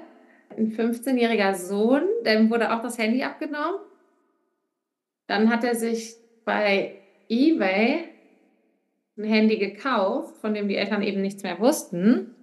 ein 0.50 0.72
15-jähriger 0.74 1.56
Sohn, 1.56 2.04
dem 2.26 2.50
wurde 2.50 2.74
auch 2.74 2.82
das 2.82 2.98
Handy 2.98 3.24
abgenommen. 3.24 3.80
Dann 5.28 5.50
hat 5.50 5.64
er 5.64 5.76
sich 5.76 6.16
bei 6.46 6.96
eBay 7.28 8.10
ein 9.18 9.24
Handy 9.24 9.58
gekauft, 9.58 10.38
von 10.38 10.54
dem 10.54 10.68
die 10.68 10.76
Eltern 10.78 11.04
eben 11.04 11.22
nichts 11.22 11.44
mehr 11.44 11.60
wussten 11.60 12.36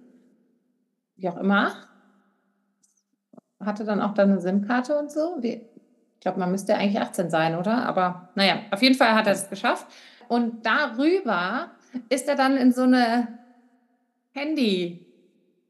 wie 1.17 1.27
auch 1.27 1.37
immer. 1.37 1.75
Hatte 3.59 3.83
dann 3.83 4.01
auch 4.01 4.13
dann 4.13 4.31
eine 4.31 4.39
SIM-Karte 4.39 4.97
und 4.97 5.11
so. 5.11 5.39
Ich 5.41 5.59
glaube, 6.21 6.39
man 6.39 6.51
müsste 6.51 6.75
eigentlich 6.75 7.01
18 7.01 7.29
sein, 7.29 7.55
oder? 7.55 7.85
Aber 7.85 8.29
naja, 8.35 8.59
auf 8.71 8.81
jeden 8.81 8.95
Fall 8.95 9.13
hat 9.13 9.27
er 9.27 9.33
es 9.33 9.49
geschafft. 9.49 9.87
Und 10.27 10.65
darüber 10.65 11.71
ist 12.09 12.27
er 12.27 12.35
dann 12.35 12.55
in 12.57 12.71
so 12.71 12.83
eine 12.83 13.39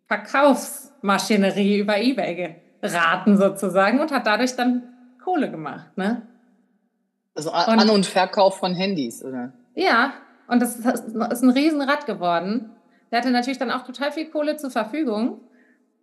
Handy-Verkaufsmaschinerie 0.10 1.80
über 1.80 1.98
Ebay 1.98 2.56
geraten 2.82 3.38
sozusagen 3.38 4.00
und 4.00 4.12
hat 4.12 4.28
dadurch 4.28 4.56
dann 4.56 4.84
Kohle 5.24 5.52
gemacht. 5.52 5.98
Ne? 5.98 6.22
Also 7.36 7.52
An- 7.52 7.90
und 7.90 8.06
Verkauf 8.06 8.58
von 8.58 8.74
Handys, 8.74 9.24
oder? 9.24 9.54
Ja, 9.76 10.14
Und 10.48 10.62
das 10.62 10.78
ist 10.78 11.44
ein 11.44 11.50
Riesenrad 11.50 12.06
geworden. 12.06 12.72
Der 13.12 13.20
hatte 13.20 13.32
natürlich 13.32 13.60
dann 13.60 13.72
auch 13.72 13.84
total 13.84 14.12
viel 14.12 14.30
Kohle 14.30 14.58
zur 14.58 14.72
Verfügung. 14.72 15.42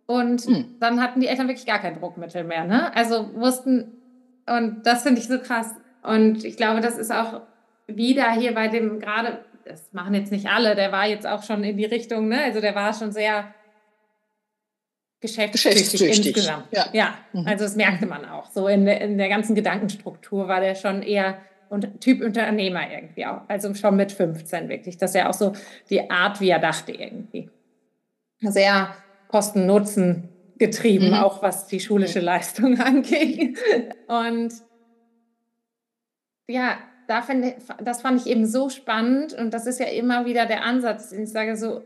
Und 0.05 0.41
hm. 0.41 0.75
dann 0.79 1.01
hatten 1.01 1.19
die 1.19 1.27
Eltern 1.27 1.47
wirklich 1.47 1.65
gar 1.65 1.79
kein 1.79 1.99
Druckmittel 1.99 2.43
mehr. 2.43 2.63
Ne? 2.63 2.95
Also 2.95 3.33
wussten, 3.33 3.91
und 4.45 4.83
das 4.85 5.01
finde 5.01 5.19
ich 5.19 5.27
so 5.27 5.39
krass. 5.39 5.73
Und 6.03 6.45
ich 6.45 6.57
glaube, 6.57 6.81
das 6.81 6.97
ist 6.99 7.11
auch 7.11 7.41
wieder 7.87 8.31
hier 8.31 8.53
bei 8.53 8.67
dem 8.67 8.99
gerade, 8.99 9.43
das 9.65 9.91
machen 9.93 10.13
jetzt 10.13 10.31
nicht 10.31 10.47
alle, 10.47 10.75
der 10.75 10.91
war 10.91 11.07
jetzt 11.07 11.25
auch 11.25 11.41
schon 11.41 11.63
in 11.63 11.77
die 11.77 11.85
Richtung, 11.85 12.27
ne? 12.27 12.43
also 12.43 12.61
der 12.61 12.75
war 12.75 12.93
schon 12.93 13.11
sehr 13.11 13.45
geschäftstüchtig, 15.21 16.01
insgesamt. 16.01 16.67
Ja, 16.71 16.87
ja 16.93 17.15
mhm. 17.33 17.47
also 17.47 17.63
das 17.63 17.75
merkte 17.75 18.05
man 18.05 18.25
auch. 18.25 18.49
So 18.51 18.67
in 18.67 18.85
der, 18.85 19.01
in 19.01 19.17
der 19.17 19.29
ganzen 19.29 19.55
Gedankenstruktur 19.55 20.47
war 20.47 20.61
der 20.61 20.75
schon 20.75 21.01
eher 21.01 21.37
und 21.69 22.01
Typ 22.01 22.21
Unternehmer 22.21 22.91
irgendwie 22.91 23.25
auch. 23.25 23.41
Also 23.47 23.73
schon 23.73 23.95
mit 23.95 24.11
15 24.11 24.69
wirklich. 24.69 24.97
Das 24.97 25.11
ist 25.11 25.15
ja 25.15 25.29
auch 25.29 25.33
so 25.33 25.53
die 25.89 26.09
Art, 26.09 26.41
wie 26.41 26.49
er 26.49 26.59
dachte 26.59 26.91
irgendwie. 26.91 27.49
Sehr 28.39 28.93
Kosten-Nutzen 29.29 30.29
getrieben, 30.57 31.09
mhm. 31.09 31.15
auch 31.15 31.41
was 31.41 31.67
die 31.67 31.79
schulische 31.79 32.19
Leistung 32.19 32.79
angeht. 32.79 33.57
Und 34.07 34.53
ja, 36.47 36.77
da 37.07 37.21
find, 37.21 37.55
das 37.83 38.01
fand 38.01 38.21
ich 38.21 38.27
eben 38.27 38.45
so 38.45 38.69
spannend 38.69 39.33
und 39.33 39.53
das 39.53 39.67
ist 39.67 39.79
ja 39.79 39.87
immer 39.87 40.25
wieder 40.25 40.45
der 40.45 40.63
Ansatz, 40.63 41.09
den 41.09 41.23
ich 41.23 41.31
sage 41.31 41.55
so, 41.57 41.81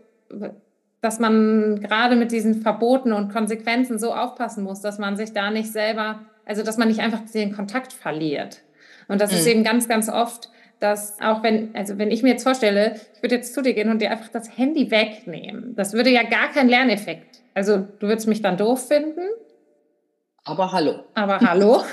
dass 1.01 1.19
man 1.19 1.79
gerade 1.81 2.15
mit 2.15 2.31
diesen 2.31 2.61
Verboten 2.61 3.13
und 3.13 3.31
Konsequenzen 3.31 3.99
so 3.99 4.13
aufpassen 4.13 4.63
muss, 4.63 4.81
dass 4.81 4.97
man 4.99 5.15
sich 5.15 5.33
da 5.33 5.49
nicht 5.49 5.71
selber, 5.71 6.21
also 6.45 6.63
dass 6.63 6.77
man 6.77 6.87
nicht 6.87 6.99
einfach 6.99 7.21
den 7.33 7.53
Kontakt 7.53 7.93
verliert. 7.93 8.61
Und 9.07 9.21
das 9.21 9.31
mhm. 9.31 9.37
ist 9.37 9.47
eben 9.47 9.63
ganz, 9.63 9.87
ganz 9.87 10.09
oft, 10.09 10.49
dass 10.79 11.19
auch 11.21 11.43
wenn, 11.43 11.75
also 11.75 11.97
wenn 11.97 12.11
ich 12.11 12.23
mir 12.23 12.29
jetzt 12.29 12.43
vorstelle, 12.43 12.95
ich 13.15 13.23
würde 13.23 13.35
jetzt 13.35 13.53
zu 13.53 13.61
dir 13.61 13.73
gehen 13.73 13.89
und 13.89 14.01
dir 14.01 14.11
einfach 14.11 14.29
das 14.29 14.57
Handy 14.57 14.91
wegnehmen, 14.91 15.75
das 15.75 15.93
würde 15.93 16.09
ja 16.09 16.23
gar 16.23 16.49
keinen 16.51 16.69
Lerneffekt. 16.69 17.41
Also 17.53 17.87
du 17.99 18.07
würdest 18.07 18.27
mich 18.27 18.41
dann 18.41 18.57
doof 18.57 18.87
finden. 18.87 19.27
Aber 20.45 20.71
hallo. 20.71 21.03
Aber 21.15 21.39
hallo. 21.39 21.75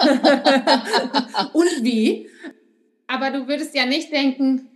und 1.52 1.82
wie? 1.82 2.28
Aber 3.06 3.30
du 3.30 3.48
würdest 3.48 3.74
ja 3.74 3.86
nicht 3.86 4.12
denken, 4.12 4.68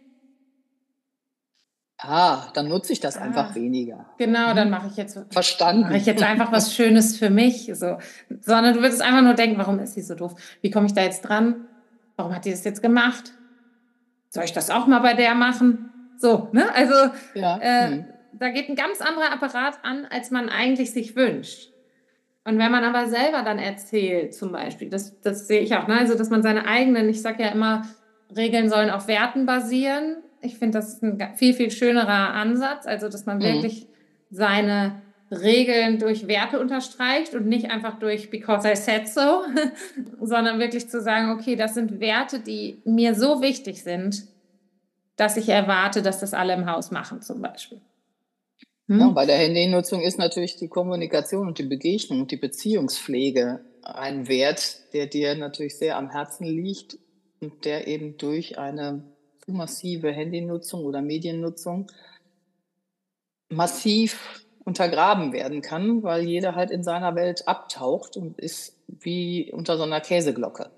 Ah, 2.02 2.48
dann 2.54 2.68
nutze 2.68 2.92
ich 2.92 3.00
das 3.00 3.18
ah, 3.18 3.22
einfach 3.22 3.54
weniger. 3.54 4.06
Genau, 4.18 4.54
dann 4.54 4.68
mhm. 4.68 4.70
mache 4.70 4.88
ich 4.88 4.96
jetzt 4.96 5.18
verstanden. 5.30 5.82
Mache 5.82 5.96
ich 5.96 6.06
jetzt 6.06 6.22
einfach 6.22 6.50
was 6.50 6.74
Schönes 6.74 7.18
für 7.18 7.30
mich, 7.30 7.70
so. 7.74 7.98
Sondern 8.40 8.74
du 8.74 8.80
würdest 8.80 9.02
einfach 9.02 9.22
nur 9.22 9.34
denken, 9.34 9.58
warum 9.58 9.78
ist 9.78 9.94
sie 9.94 10.02
so 10.02 10.14
doof? 10.14 10.34
Wie 10.62 10.70
komme 10.70 10.86
ich 10.86 10.94
da 10.94 11.02
jetzt 11.02 11.22
dran? 11.22 11.66
Warum 12.16 12.34
hat 12.34 12.44
die 12.44 12.50
das 12.50 12.64
jetzt 12.64 12.82
gemacht? 12.82 13.32
Soll 14.30 14.44
ich 14.44 14.52
das 14.52 14.70
auch 14.70 14.86
mal 14.86 15.00
bei 15.00 15.14
der 15.14 15.34
machen? 15.34 15.90
So, 16.16 16.48
ne? 16.52 16.74
Also 16.74 16.94
ja. 17.34 17.58
äh, 17.58 17.88
hm. 17.88 18.04
da 18.32 18.50
geht 18.50 18.68
ein 18.68 18.76
ganz 18.76 19.00
anderer 19.00 19.32
Apparat 19.32 19.78
an, 19.82 20.06
als 20.10 20.30
man 20.30 20.48
eigentlich 20.48 20.92
sich 20.92 21.16
wünscht. 21.16 21.70
Und 22.44 22.58
wenn 22.58 22.72
man 22.72 22.84
aber 22.84 23.08
selber 23.08 23.42
dann 23.42 23.58
erzählt, 23.58 24.34
zum 24.34 24.52
Beispiel, 24.52 24.88
das, 24.88 25.20
das 25.20 25.46
sehe 25.46 25.60
ich 25.60 25.76
auch, 25.76 25.86
ne? 25.86 25.98
also 25.98 26.16
dass 26.16 26.30
man 26.30 26.42
seine 26.42 26.66
eigenen, 26.66 27.08
ich 27.10 27.20
sage 27.20 27.42
ja 27.42 27.50
immer, 27.50 27.82
Regeln 28.34 28.70
sollen 28.70 28.90
auf 28.90 29.08
Werten 29.08 29.44
basieren 29.44 30.16
ich 30.42 30.58
finde, 30.58 30.78
das 30.78 30.94
ist 30.94 31.02
ein 31.02 31.34
viel, 31.36 31.54
viel 31.54 31.70
schönerer 31.70 32.34
Ansatz, 32.34 32.86
also 32.86 33.08
dass 33.08 33.26
man 33.26 33.38
mhm. 33.38 33.42
wirklich 33.42 33.86
seine 34.30 35.02
Regeln 35.30 35.98
durch 35.98 36.26
Werte 36.26 36.58
unterstreicht 36.58 37.34
und 37.34 37.46
nicht 37.46 37.70
einfach 37.70 37.98
durch 37.98 38.30
because 38.30 38.70
I 38.70 38.74
said 38.74 39.08
so, 39.08 39.42
sondern 40.20 40.58
wirklich 40.58 40.88
zu 40.88 41.00
sagen, 41.00 41.30
okay, 41.30 41.54
das 41.56 41.74
sind 41.74 42.00
Werte, 42.00 42.40
die 42.40 42.82
mir 42.84 43.14
so 43.14 43.40
wichtig 43.40 43.82
sind, 43.82 44.24
dass 45.16 45.36
ich 45.36 45.48
erwarte, 45.48 46.02
dass 46.02 46.18
das 46.18 46.34
alle 46.34 46.54
im 46.54 46.66
Haus 46.66 46.90
machen 46.90 47.22
zum 47.22 47.42
Beispiel. 47.42 47.80
Hm? 48.88 48.98
Ja, 48.98 49.08
bei 49.10 49.26
der 49.26 49.36
Handynutzung 49.36 50.00
ist 50.00 50.18
natürlich 50.18 50.56
die 50.56 50.68
Kommunikation 50.68 51.46
und 51.46 51.58
die 51.58 51.64
Begegnung 51.64 52.22
und 52.22 52.30
die 52.32 52.36
Beziehungspflege 52.36 53.60
ein 53.82 54.28
Wert, 54.28 54.92
der 54.92 55.06
dir 55.06 55.36
natürlich 55.36 55.78
sehr 55.78 55.96
am 55.96 56.10
Herzen 56.10 56.44
liegt 56.44 56.98
und 57.40 57.64
der 57.64 57.86
eben 57.86 58.16
durch 58.16 58.58
eine 58.58 59.04
massive 59.46 60.10
Handynutzung 60.10 60.84
oder 60.84 61.02
Mediennutzung 61.02 61.90
massiv 63.48 64.44
untergraben 64.64 65.32
werden 65.32 65.62
kann, 65.62 66.02
weil 66.02 66.22
jeder 66.22 66.54
halt 66.54 66.70
in 66.70 66.84
seiner 66.84 67.14
Welt 67.14 67.48
abtaucht 67.48 68.16
und 68.16 68.38
ist 68.38 68.76
wie 68.86 69.50
unter 69.52 69.76
so 69.76 69.82
einer 69.82 70.00
Käseglocke. 70.00 70.70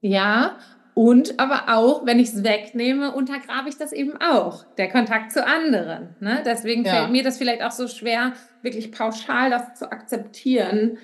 Ja, 0.00 0.58
und 0.94 1.38
aber 1.38 1.76
auch, 1.76 2.06
wenn 2.06 2.18
ich 2.18 2.28
es 2.28 2.42
wegnehme, 2.42 3.12
untergrabe 3.12 3.68
ich 3.68 3.76
das 3.76 3.92
eben 3.92 4.16
auch, 4.20 4.64
der 4.78 4.88
Kontakt 4.88 5.30
zu 5.30 5.46
anderen. 5.46 6.16
Ne? 6.18 6.42
Deswegen 6.44 6.84
ja. 6.84 6.92
fällt 6.92 7.10
mir 7.12 7.22
das 7.22 7.38
vielleicht 7.38 7.62
auch 7.62 7.70
so 7.70 7.86
schwer, 7.86 8.32
wirklich 8.62 8.90
pauschal 8.90 9.50
das 9.50 9.78
zu 9.78 9.92
akzeptieren, 9.92 10.98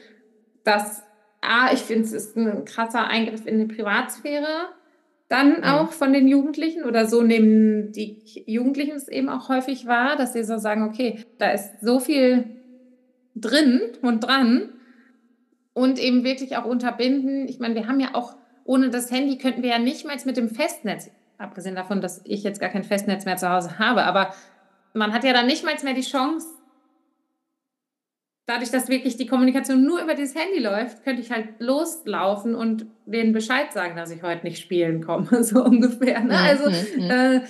dass, 0.64 1.04
ah, 1.42 1.70
ich 1.72 1.78
finde, 1.80 2.04
es 2.04 2.12
ist 2.12 2.36
ein 2.36 2.64
krasser 2.64 3.06
Eingriff 3.06 3.46
in 3.46 3.58
die 3.58 3.72
Privatsphäre 3.72 4.68
dann 5.34 5.58
mhm. 5.58 5.64
auch 5.64 5.90
von 5.90 6.12
den 6.12 6.28
Jugendlichen 6.28 6.84
oder 6.84 7.06
so 7.06 7.22
nehmen 7.22 7.90
die 7.90 8.22
Jugendlichen 8.46 8.94
es 8.94 9.08
eben 9.08 9.28
auch 9.28 9.48
häufig 9.48 9.86
wahr, 9.86 10.16
dass 10.16 10.32
sie 10.32 10.44
so 10.44 10.58
sagen, 10.58 10.84
okay, 10.84 11.18
da 11.38 11.50
ist 11.50 11.80
so 11.82 11.98
viel 11.98 12.44
drin 13.34 13.80
und 14.00 14.20
dran 14.20 14.68
und 15.72 15.98
eben 15.98 16.22
wirklich 16.22 16.56
auch 16.56 16.64
unterbinden. 16.64 17.48
Ich 17.48 17.58
meine, 17.58 17.74
wir 17.74 17.88
haben 17.88 17.98
ja 17.98 18.14
auch 18.14 18.36
ohne 18.64 18.90
das 18.90 19.10
Handy 19.10 19.36
könnten 19.36 19.62
wir 19.62 19.70
ja 19.70 19.78
nicht 19.80 20.06
mal 20.06 20.16
mit 20.24 20.36
dem 20.36 20.48
Festnetz, 20.48 21.10
abgesehen 21.36 21.74
davon, 21.74 22.00
dass 22.00 22.22
ich 22.24 22.44
jetzt 22.44 22.60
gar 22.60 22.70
kein 22.70 22.84
Festnetz 22.84 23.24
mehr 23.24 23.36
zu 23.36 23.50
Hause 23.50 23.80
habe, 23.80 24.04
aber 24.04 24.32
man 24.94 25.12
hat 25.12 25.24
ja 25.24 25.32
dann 25.32 25.46
nicht 25.46 25.64
mal 25.64 25.74
mehr 25.82 25.94
die 25.94 26.00
Chance, 26.02 26.46
dadurch, 28.46 28.70
dass 28.70 28.88
wirklich 28.88 29.16
die 29.16 29.26
Kommunikation 29.26 29.84
nur 29.84 30.02
über 30.02 30.14
dieses 30.14 30.34
Handy 30.34 30.60
läuft, 30.60 31.04
könnte 31.04 31.22
ich 31.22 31.30
halt 31.30 31.48
loslaufen 31.58 32.54
und 32.54 32.86
denen 33.06 33.32
Bescheid 33.32 33.72
sagen, 33.72 33.96
dass 33.96 34.10
ich 34.10 34.22
heute 34.22 34.46
nicht 34.46 34.60
spielen 34.60 35.04
komme, 35.04 35.26
so 35.44 35.64
ungefähr. 35.64 36.20
Ne? 36.20 36.36
Also, 36.36 36.70
mhm. 36.70 37.10
äh, 37.10 37.40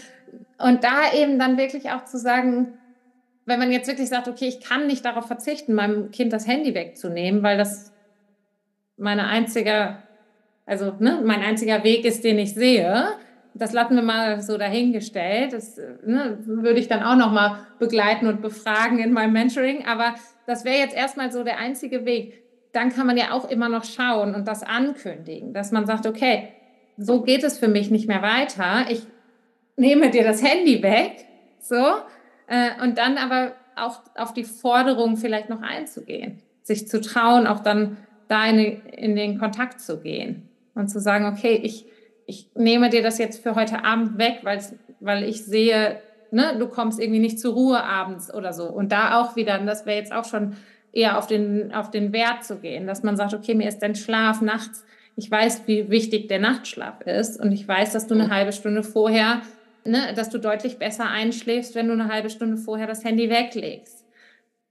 und 0.59 0.85
da 0.85 1.13
eben 1.15 1.39
dann 1.39 1.57
wirklich 1.57 1.91
auch 1.91 2.05
zu 2.05 2.19
sagen, 2.19 2.75
wenn 3.47 3.59
man 3.59 3.73
jetzt 3.73 3.89
wirklich 3.89 4.09
sagt, 4.09 4.29
okay, 4.29 4.47
ich 4.47 4.61
kann 4.61 4.87
nicht 4.87 5.05
darauf 5.05 5.27
verzichten, 5.27 5.75
meinem 5.75 6.11
Kind 6.11 6.33
das 6.33 6.47
Handy 6.47 6.75
wegzunehmen, 6.75 7.43
weil 7.43 7.59
das 7.59 7.93
meine 8.97 9.27
einziger, 9.27 10.03
also 10.65 10.95
ne, 10.99 11.21
mein 11.25 11.43
einziger 11.43 11.85
Weg 11.85 12.05
ist, 12.05 12.25
den 12.25 12.39
ich 12.39 12.55
sehe, 12.55 13.09
das 13.55 13.73
lassen 13.73 13.95
wir 13.95 14.03
mal 14.03 14.43
so 14.43 14.59
dahingestellt. 14.59 15.53
Das 15.53 15.77
ne, 16.05 16.39
würde 16.45 16.81
ich 16.81 16.89
dann 16.89 17.03
auch 17.03 17.17
noch 17.17 17.33
mal 17.33 17.67
begleiten 17.79 18.27
und 18.27 18.43
befragen 18.43 18.99
in 18.99 19.13
meinem 19.13 19.33
Mentoring. 19.33 19.87
Aber 19.87 20.15
das 20.47 20.65
wäre 20.65 20.79
jetzt 20.79 20.97
erstmal 20.97 21.31
so 21.31 21.45
der 21.45 21.59
einzige 21.59 22.05
Weg. 22.05 22.43
Dann 22.73 22.91
kann 22.91 23.07
man 23.07 23.17
ja 23.17 23.31
auch 23.31 23.49
immer 23.49 23.69
noch 23.69 23.85
schauen 23.85 24.35
und 24.35 24.49
das 24.49 24.65
ankündigen, 24.65 25.55
dass 25.55 25.71
man 25.71 25.87
sagt, 25.87 26.07
okay, 26.07 26.49
so 26.97 27.23
geht 27.23 27.45
es 27.45 27.59
für 27.59 27.69
mich 27.69 27.91
nicht 27.91 28.09
mehr 28.09 28.23
weiter. 28.23 28.87
Ich 28.91 29.07
nehme 29.77 30.11
dir 30.11 30.25
das 30.25 30.43
Handy 30.43 30.83
weg, 30.83 31.25
so, 31.61 31.77
äh, 32.47 32.71
und 32.83 32.99
dann 32.99 33.17
aber 33.17 33.53
auch 33.77 34.01
auf 34.17 34.35
die 34.35 34.45
Forderung 34.45 35.17
vielleicht 35.17 35.49
noch 35.49 35.63
einzugehen, 35.63 36.43
sich 36.63 36.89
zu 36.89 37.01
trauen, 37.01 37.47
auch 37.47 37.61
dann 37.61 37.97
da 38.29 38.47
in, 38.47 38.59
in 38.59 39.17
den 39.17 39.39
Kontakt 39.39 39.81
zu 39.81 40.01
gehen 40.01 40.49
und 40.75 40.89
zu 40.89 41.01
sagen, 41.01 41.27
okay, 41.27 41.61
ich, 41.63 41.87
ich 42.27 42.51
nehme 42.55 42.91
dir 42.91 43.03
das 43.03 43.19
jetzt 43.19 43.43
für 43.43 43.55
heute 43.55 43.85
Abend 43.85 44.19
weg, 44.19 44.41
weil 45.01 45.25
ich 45.25 45.45
sehe, 45.45 46.01
ne, 46.31 46.57
du 46.59 46.69
kommst 46.69 47.01
irgendwie 47.01 47.21
nicht 47.21 47.39
zur 47.39 47.55
Ruhe 47.55 47.83
abends 47.83 48.33
oder 48.33 48.53
so. 48.53 48.65
Und 48.65 48.93
da 48.93 49.21
auch 49.21 49.37
wieder, 49.37 49.61
und 49.61 49.67
das 49.67 49.87
wäre 49.87 49.99
jetzt 49.99 50.13
auch 50.13 50.25
schon 50.25 50.57
eher 50.93 51.19
auf 51.19 51.27
den, 51.27 51.73
auf 51.73 51.91
den 51.91 52.13
Wert 52.13 52.45
zu 52.45 52.57
gehen, 52.57 52.87
dass 52.87 53.03
man 53.03 53.17
sagt, 53.17 53.35
okay, 53.35 53.55
mir 53.55 53.69
ist 53.69 53.81
dein 53.81 53.95
Schlaf 53.95 54.41
nachts, 54.41 54.85
ich 55.17 55.31
weiß, 55.31 55.63
wie 55.67 55.91
wichtig 55.91 56.29
der 56.29 56.41
Nachtschlaf 56.41 57.01
ist 57.03 57.41
und 57.41 57.53
ich 57.53 57.67
weiß, 57.67 57.93
dass 57.93 58.07
du 58.07 58.15
eine 58.15 58.31
halbe 58.31 58.53
Stunde 58.53 58.83
vorher, 58.83 59.43
ne, 59.85 60.13
dass 60.17 60.31
du 60.31 60.39
deutlich 60.39 60.79
besser 60.79 61.09
einschläfst, 61.09 61.75
wenn 61.75 61.87
du 61.87 61.93
eine 61.93 62.09
halbe 62.09 62.31
Stunde 62.31 62.57
vorher 62.57 62.87
das 62.87 63.05
Handy 63.05 63.31
weglegst. 63.31 64.05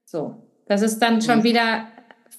So, 0.06 0.36
das 0.68 0.82
ist 0.82 1.00
dann 1.00 1.22
schon 1.22 1.44
wieder 1.44 1.88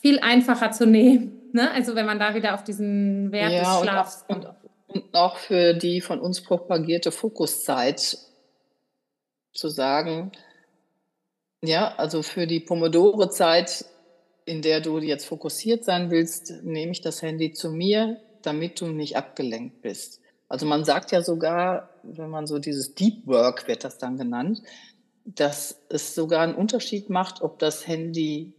viel 0.02 0.18
einfacher 0.18 0.70
zu 0.70 0.86
nehmen. 0.86 1.50
Ne? 1.52 1.70
Also 1.70 1.94
wenn 1.94 2.04
man 2.04 2.18
da 2.18 2.34
wieder 2.34 2.54
auf 2.54 2.64
diesen 2.64 3.32
Wert 3.32 3.52
ja, 3.52 3.60
des 3.60 3.80
Schlafs 3.80 4.24
und, 4.28 4.44
und, 4.44 4.54
und 4.94 5.14
auch 5.14 5.36
für 5.36 5.74
die 5.74 6.00
von 6.00 6.20
uns 6.20 6.40
propagierte 6.40 7.12
Fokuszeit 7.12 8.18
zu 9.52 9.68
sagen, 9.68 10.32
ja, 11.62 11.94
also 11.96 12.22
für 12.22 12.46
die 12.46 12.60
Pomodore-Zeit, 12.60 13.86
in 14.44 14.62
der 14.62 14.80
du 14.80 14.98
jetzt 14.98 15.26
fokussiert 15.26 15.84
sein 15.84 16.10
willst, 16.10 16.62
nehme 16.62 16.92
ich 16.92 17.00
das 17.00 17.22
Handy 17.22 17.52
zu 17.52 17.70
mir, 17.70 18.20
damit 18.42 18.80
du 18.80 18.86
nicht 18.86 19.16
abgelenkt 19.16 19.80
bist. 19.80 20.20
Also 20.48 20.66
man 20.66 20.84
sagt 20.84 21.10
ja 21.12 21.22
sogar, 21.22 21.88
wenn 22.02 22.28
man 22.28 22.46
so 22.46 22.58
dieses 22.58 22.94
Deep 22.94 23.26
Work 23.26 23.66
wird 23.66 23.84
das 23.84 23.98
dann 23.98 24.18
genannt, 24.18 24.62
dass 25.24 25.80
es 25.88 26.14
sogar 26.14 26.42
einen 26.42 26.54
Unterschied 26.54 27.08
macht, 27.08 27.40
ob 27.40 27.58
das 27.58 27.86
Handy 27.86 28.52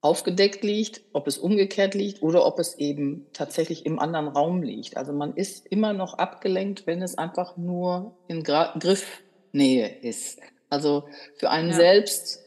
aufgedeckt 0.00 0.62
liegt, 0.62 1.02
ob 1.12 1.26
es 1.26 1.38
umgekehrt 1.38 1.94
liegt 1.94 2.22
oder 2.22 2.46
ob 2.46 2.58
es 2.58 2.78
eben 2.78 3.26
tatsächlich 3.32 3.86
im 3.86 3.98
anderen 3.98 4.28
Raum 4.28 4.62
liegt. 4.62 4.96
Also 4.96 5.12
man 5.12 5.34
ist 5.34 5.66
immer 5.66 5.92
noch 5.92 6.14
abgelenkt, 6.14 6.86
wenn 6.86 7.02
es 7.02 7.18
einfach 7.18 7.56
nur 7.56 8.16
in 8.28 8.42
Gra 8.42 8.74
Griffnähe 8.78 9.88
ist. 10.02 10.38
Also 10.68 11.04
für 11.36 11.50
einen 11.50 11.70
ja. 11.70 11.76
selbst 11.76 12.40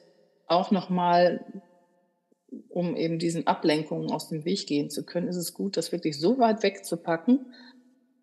auch 0.48 0.72
nochmal, 0.72 1.46
um 2.70 2.96
eben 2.96 3.20
diesen 3.20 3.46
Ablenkungen 3.48 4.12
aus 4.12 4.30
dem 4.30 4.46
Weg 4.46 4.68
gehen 4.68 4.90
zu 4.90 5.06
können, 5.06 5.28
ist 5.28 5.36
es 5.36 5.54
gut, 5.54 5.78
das 5.78 5.92
wirklich 5.92 6.20
so 6.20 6.40
weit 6.40 6.64
wegzupacken, 6.64 7.54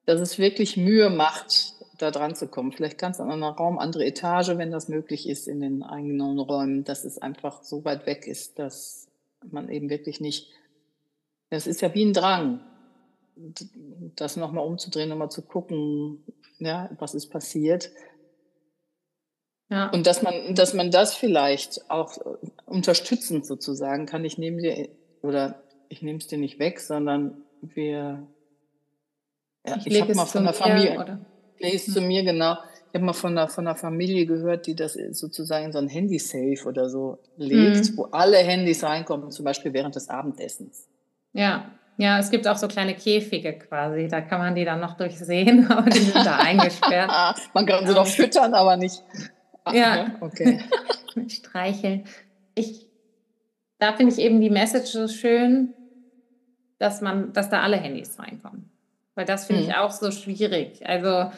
dass 0.06 0.20
es 0.20 0.38
wirklich 0.38 0.76
Mühe 0.76 1.10
macht, 1.10 1.74
da 1.98 2.10
dran 2.10 2.34
zu 2.34 2.48
kommen. 2.48 2.72
Vielleicht 2.72 2.98
ganz 2.98 3.20
an 3.20 3.30
einem 3.30 3.42
Raum, 3.42 3.78
andere 3.78 4.04
Etage, 4.04 4.56
wenn 4.56 4.70
das 4.70 4.88
möglich 4.88 5.28
ist 5.28 5.48
in 5.48 5.60
den 5.60 5.82
eigenen 5.82 6.38
Räumen, 6.38 6.84
dass 6.84 7.04
es 7.04 7.18
einfach 7.18 7.62
so 7.62 7.84
weit 7.84 8.06
weg 8.06 8.26
ist, 8.26 8.58
dass 8.58 9.05
man 9.52 9.68
eben 9.68 9.90
wirklich 9.90 10.20
nicht, 10.20 10.50
das 11.50 11.66
ist 11.66 11.80
ja 11.80 11.94
wie 11.94 12.04
ein 12.04 12.12
Drang, 12.12 12.60
das 14.16 14.36
nochmal 14.36 14.66
umzudrehen, 14.66 15.08
nochmal 15.08 15.30
zu 15.30 15.42
gucken, 15.42 16.24
ja, 16.58 16.90
was 16.98 17.14
ist 17.14 17.28
passiert. 17.28 17.90
Ja. 19.68 19.90
Und 19.90 20.06
dass 20.06 20.22
man, 20.22 20.54
dass 20.54 20.74
man 20.74 20.90
das 20.90 21.14
vielleicht 21.14 21.90
auch 21.90 22.16
unterstützend 22.66 23.46
sozusagen 23.46 24.06
kann, 24.06 24.24
ich 24.24 24.38
nehme 24.38 24.62
dir, 24.62 24.88
oder 25.22 25.62
ich 25.88 26.02
nehme 26.02 26.18
es 26.18 26.26
dir 26.28 26.38
nicht 26.38 26.58
weg, 26.58 26.80
sondern 26.80 27.42
wir, 27.60 28.26
ja, 29.66 29.76
ich, 29.78 29.86
ich 29.86 30.00
habe 30.00 30.14
mal 30.14 30.26
von 30.26 30.44
der 30.44 30.52
Familie, 30.52 31.00
oder? 31.00 31.26
lese 31.58 31.92
zu 31.92 32.00
mir, 32.00 32.22
genau. 32.22 32.56
Ich 32.92 32.94
habe 32.94 33.04
mal 33.04 33.12
von 33.12 33.36
einer, 33.36 33.48
von 33.48 33.66
einer 33.66 33.76
Familie 33.76 34.26
gehört, 34.26 34.66
die 34.66 34.74
das 34.74 34.94
sozusagen 34.94 35.66
in 35.66 35.72
so 35.72 35.78
ein 35.78 35.88
Handy-Safe 35.88 36.66
oder 36.66 36.88
so 36.88 37.18
legt, 37.36 37.90
mhm. 37.90 37.96
wo 37.96 38.04
alle 38.04 38.38
Handys 38.38 38.82
reinkommen, 38.82 39.30
zum 39.30 39.44
Beispiel 39.44 39.72
während 39.72 39.94
des 39.94 40.08
Abendessens. 40.08 40.88
Ja, 41.32 41.70
ja, 41.98 42.18
es 42.18 42.30
gibt 42.30 42.46
auch 42.46 42.56
so 42.56 42.68
kleine 42.68 42.94
Käfige 42.94 43.54
quasi, 43.54 44.08
da 44.08 44.20
kann 44.20 44.38
man 44.38 44.54
die 44.54 44.64
dann 44.64 44.80
noch 44.80 44.96
durchsehen, 44.96 45.66
aber 45.70 45.88
die 45.88 45.98
sind 45.98 46.26
da 46.26 46.36
eingesperrt. 46.36 47.10
man 47.54 47.66
kann 47.66 47.86
sie 47.86 47.94
doch 47.94 48.06
füttern, 48.06 48.54
aber 48.54 48.76
nicht. 48.76 49.02
Ach, 49.64 49.72
ja, 49.74 50.04
ne? 50.04 50.16
okay. 50.20 50.60
Streicheln. 51.28 52.04
Ich, 52.54 52.86
da 53.78 53.94
finde 53.94 54.12
ich 54.12 54.20
eben 54.20 54.40
die 54.40 54.50
Message 54.50 54.90
so 54.90 55.08
schön, 55.08 55.74
dass 56.78 57.00
man, 57.00 57.32
dass 57.32 57.48
da 57.48 57.62
alle 57.62 57.78
Handys 57.78 58.18
reinkommen. 58.18 58.70
Weil 59.14 59.24
das 59.24 59.46
finde 59.46 59.62
mhm. 59.62 59.68
ich 59.70 59.76
auch 59.76 59.90
so 59.90 60.10
schwierig. 60.10 60.86
Also 60.86 61.30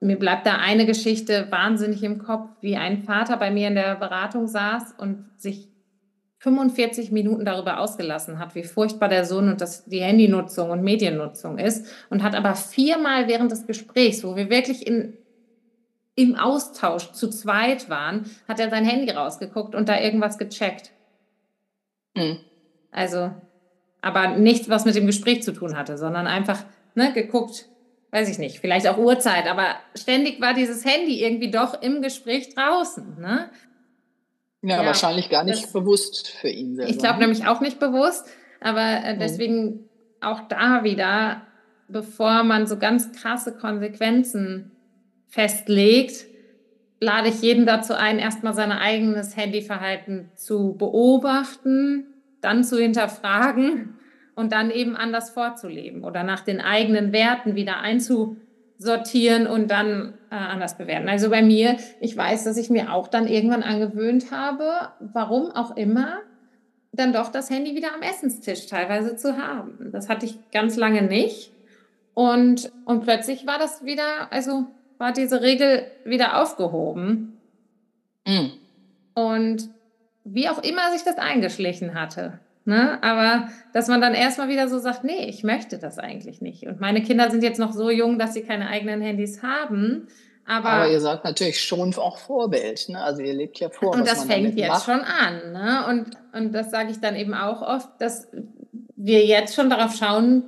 mir 0.00 0.18
bleibt 0.18 0.46
da 0.46 0.56
eine 0.56 0.86
Geschichte 0.86 1.46
wahnsinnig 1.50 2.02
im 2.02 2.18
Kopf, 2.18 2.48
wie 2.60 2.76
ein 2.76 3.04
Vater 3.04 3.36
bei 3.36 3.50
mir 3.50 3.68
in 3.68 3.74
der 3.74 3.96
Beratung 3.96 4.46
saß 4.46 4.94
und 4.98 5.28
sich 5.36 5.68
45 6.38 7.12
Minuten 7.12 7.44
darüber 7.44 7.80
ausgelassen 7.80 8.38
hat, 8.38 8.54
wie 8.54 8.62
furchtbar 8.62 9.08
der 9.08 9.24
Sohn 9.24 9.48
und 9.48 9.60
das, 9.60 9.84
die 9.86 10.00
Handynutzung 10.00 10.70
und 10.70 10.82
Mediennutzung 10.82 11.58
ist 11.58 11.86
und 12.10 12.22
hat 12.22 12.34
aber 12.34 12.54
viermal 12.54 13.26
während 13.26 13.50
des 13.50 13.66
Gesprächs, 13.66 14.22
wo 14.22 14.36
wir 14.36 14.50
wirklich 14.50 14.86
in, 14.86 15.16
im 16.14 16.36
Austausch 16.36 17.12
zu 17.12 17.30
zweit 17.30 17.88
waren, 17.88 18.30
hat 18.46 18.60
er 18.60 18.70
sein 18.70 18.84
Handy 18.84 19.10
rausgeguckt 19.10 19.74
und 19.74 19.88
da 19.88 19.98
irgendwas 19.98 20.38
gecheckt. 20.38 20.92
Mhm. 22.14 22.38
Also, 22.90 23.32
aber 24.02 24.36
nichts, 24.36 24.68
was 24.68 24.84
mit 24.84 24.94
dem 24.94 25.06
Gespräch 25.06 25.42
zu 25.42 25.52
tun 25.52 25.76
hatte, 25.76 25.96
sondern 25.98 26.26
einfach 26.26 26.64
ne, 26.94 27.12
geguckt, 27.12 27.66
weiß 28.16 28.30
ich 28.30 28.38
nicht, 28.38 28.60
vielleicht 28.60 28.88
auch 28.88 28.96
Uhrzeit, 28.96 29.46
aber 29.46 29.76
ständig 29.94 30.40
war 30.40 30.54
dieses 30.54 30.86
Handy 30.86 31.22
irgendwie 31.22 31.50
doch 31.50 31.82
im 31.82 32.00
Gespräch 32.00 32.54
draußen. 32.54 33.20
Ne? 33.20 33.50
Ja, 34.62 34.80
ja 34.80 34.86
wahrscheinlich 34.86 35.28
gar 35.28 35.44
nicht 35.44 35.64
das, 35.64 35.72
bewusst 35.72 36.28
für 36.28 36.48
ihn 36.48 36.76
selber. 36.76 36.90
Ich 36.90 36.98
glaube 36.98 37.18
ne? 37.18 37.26
nämlich 37.26 37.46
auch 37.46 37.60
nicht 37.60 37.78
bewusst, 37.78 38.26
aber 38.62 38.80
äh, 38.80 39.14
mhm. 39.14 39.18
deswegen 39.18 39.64
mhm. 39.64 39.88
auch 40.22 40.40
da 40.48 40.82
wieder, 40.82 41.42
bevor 41.88 42.42
man 42.42 42.66
so 42.66 42.78
ganz 42.78 43.12
krasse 43.12 43.52
Konsequenzen 43.52 44.70
festlegt, 45.28 46.24
lade 47.00 47.28
ich 47.28 47.42
jeden 47.42 47.66
dazu 47.66 47.92
ein, 47.92 48.18
erstmal 48.18 48.54
sein 48.54 48.72
eigenes 48.72 49.36
Handyverhalten 49.36 50.30
zu 50.36 50.74
beobachten, 50.78 52.06
dann 52.40 52.64
zu 52.64 52.78
hinterfragen 52.78 53.98
und 54.36 54.52
dann 54.52 54.70
eben 54.70 54.94
anders 54.94 55.30
vorzuleben 55.30 56.04
oder 56.04 56.22
nach 56.22 56.40
den 56.40 56.60
eigenen 56.60 57.12
Werten 57.12 57.56
wieder 57.56 57.78
einzusortieren 57.80 59.48
und 59.48 59.70
dann 59.70 60.14
äh, 60.30 60.34
anders 60.36 60.78
bewerten. 60.78 61.08
Also 61.08 61.30
bei 61.30 61.42
mir, 61.42 61.78
ich 62.00 62.16
weiß, 62.16 62.44
dass 62.44 62.56
ich 62.56 62.70
mir 62.70 62.92
auch 62.92 63.08
dann 63.08 63.26
irgendwann 63.26 63.64
angewöhnt 63.64 64.30
habe, 64.30 64.92
warum 65.00 65.50
auch 65.50 65.76
immer, 65.76 66.18
dann 66.92 67.12
doch 67.12 67.30
das 67.30 67.50
Handy 67.50 67.74
wieder 67.74 67.94
am 67.94 68.02
Essenstisch 68.02 68.66
teilweise 68.66 69.16
zu 69.16 69.38
haben. 69.38 69.90
Das 69.92 70.08
hatte 70.08 70.26
ich 70.26 70.38
ganz 70.52 70.76
lange 70.76 71.02
nicht. 71.02 71.50
Und, 72.14 72.70
und 72.84 73.02
plötzlich 73.04 73.46
war 73.46 73.58
das 73.58 73.84
wieder, 73.84 74.30
also 74.30 74.66
war 74.98 75.12
diese 75.12 75.42
Regel 75.42 75.86
wieder 76.04 76.40
aufgehoben. 76.40 77.38
Mhm. 78.26 78.52
Und 79.14 79.70
wie 80.24 80.48
auch 80.48 80.62
immer 80.62 80.90
sich 80.92 81.04
das 81.04 81.16
eingeschlichen 81.16 81.94
hatte. 81.94 82.38
Ne? 82.66 83.00
Aber 83.00 83.48
dass 83.72 83.86
man 83.86 84.00
dann 84.00 84.12
erstmal 84.12 84.48
wieder 84.48 84.68
so 84.68 84.80
sagt, 84.80 85.04
nee, 85.04 85.28
ich 85.28 85.44
möchte 85.44 85.78
das 85.78 85.98
eigentlich 85.98 86.40
nicht. 86.40 86.66
Und 86.66 86.80
meine 86.80 87.00
Kinder 87.00 87.30
sind 87.30 87.44
jetzt 87.44 87.60
noch 87.60 87.72
so 87.72 87.90
jung, 87.90 88.18
dass 88.18 88.34
sie 88.34 88.42
keine 88.42 88.68
eigenen 88.68 89.00
Handys 89.00 89.40
haben. 89.40 90.08
Aber, 90.44 90.68
aber 90.70 90.90
ihr 90.90 91.00
seid 91.00 91.22
natürlich 91.22 91.62
schon 91.62 91.94
auch 91.94 92.18
Vorbild. 92.18 92.88
Ne? 92.88 93.00
Also 93.00 93.22
ihr 93.22 93.34
lebt 93.34 93.60
ja 93.60 93.68
vor. 93.70 93.94
Und 93.94 94.06
das 94.06 94.24
fängt 94.24 94.58
jetzt 94.58 94.68
macht. 94.68 94.84
schon 94.84 95.00
an. 95.00 95.52
Ne? 95.52 95.86
Und, 95.88 96.10
und 96.32 96.52
das 96.52 96.72
sage 96.72 96.90
ich 96.90 97.00
dann 97.00 97.14
eben 97.14 97.34
auch 97.34 97.62
oft, 97.62 97.88
dass 98.00 98.28
wir 98.96 99.24
jetzt 99.24 99.54
schon 99.54 99.70
darauf 99.70 99.94
schauen 99.94 100.42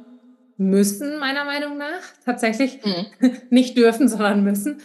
müssen, 0.57 1.21
meiner 1.21 1.45
Meinung 1.45 1.79
nach. 1.79 2.03
Tatsächlich 2.25 2.81
mhm. 2.85 3.31
nicht 3.51 3.77
dürfen, 3.77 4.09
sondern 4.09 4.43
müssen. 4.43 4.79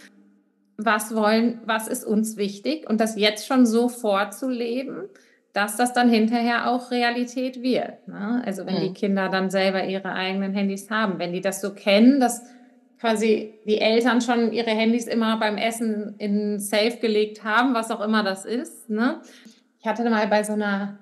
Was 0.76 1.16
wollen, 1.16 1.60
was 1.64 1.88
ist 1.88 2.04
uns 2.04 2.36
wichtig? 2.36 2.88
Und 2.88 3.00
das 3.00 3.16
jetzt 3.16 3.48
schon 3.48 3.66
so 3.66 3.88
vorzuleben 3.88 5.08
dass 5.54 5.76
das 5.76 5.92
dann 5.92 6.10
hinterher 6.10 6.68
auch 6.68 6.90
Realität 6.90 7.62
wird. 7.62 8.08
Ne? 8.08 8.42
Also 8.44 8.66
wenn 8.66 8.74
mhm. 8.74 8.88
die 8.88 8.92
Kinder 8.92 9.28
dann 9.28 9.50
selber 9.50 9.84
ihre 9.84 10.12
eigenen 10.12 10.52
Handys 10.52 10.90
haben, 10.90 11.18
wenn 11.18 11.32
die 11.32 11.40
das 11.40 11.60
so 11.60 11.72
kennen, 11.72 12.20
dass 12.20 12.42
quasi 13.00 13.54
die 13.64 13.80
Eltern 13.80 14.20
schon 14.20 14.52
ihre 14.52 14.70
Handys 14.70 15.06
immer 15.06 15.38
beim 15.38 15.56
Essen 15.56 16.16
in 16.18 16.58
Safe 16.58 16.96
gelegt 17.00 17.44
haben, 17.44 17.72
was 17.72 17.92
auch 17.92 18.00
immer 18.00 18.24
das 18.24 18.44
ist. 18.44 18.90
Ne? 18.90 19.20
Ich 19.78 19.86
hatte 19.86 20.08
mal 20.10 20.26
bei 20.26 20.42
so 20.42 20.54
einer 20.54 20.98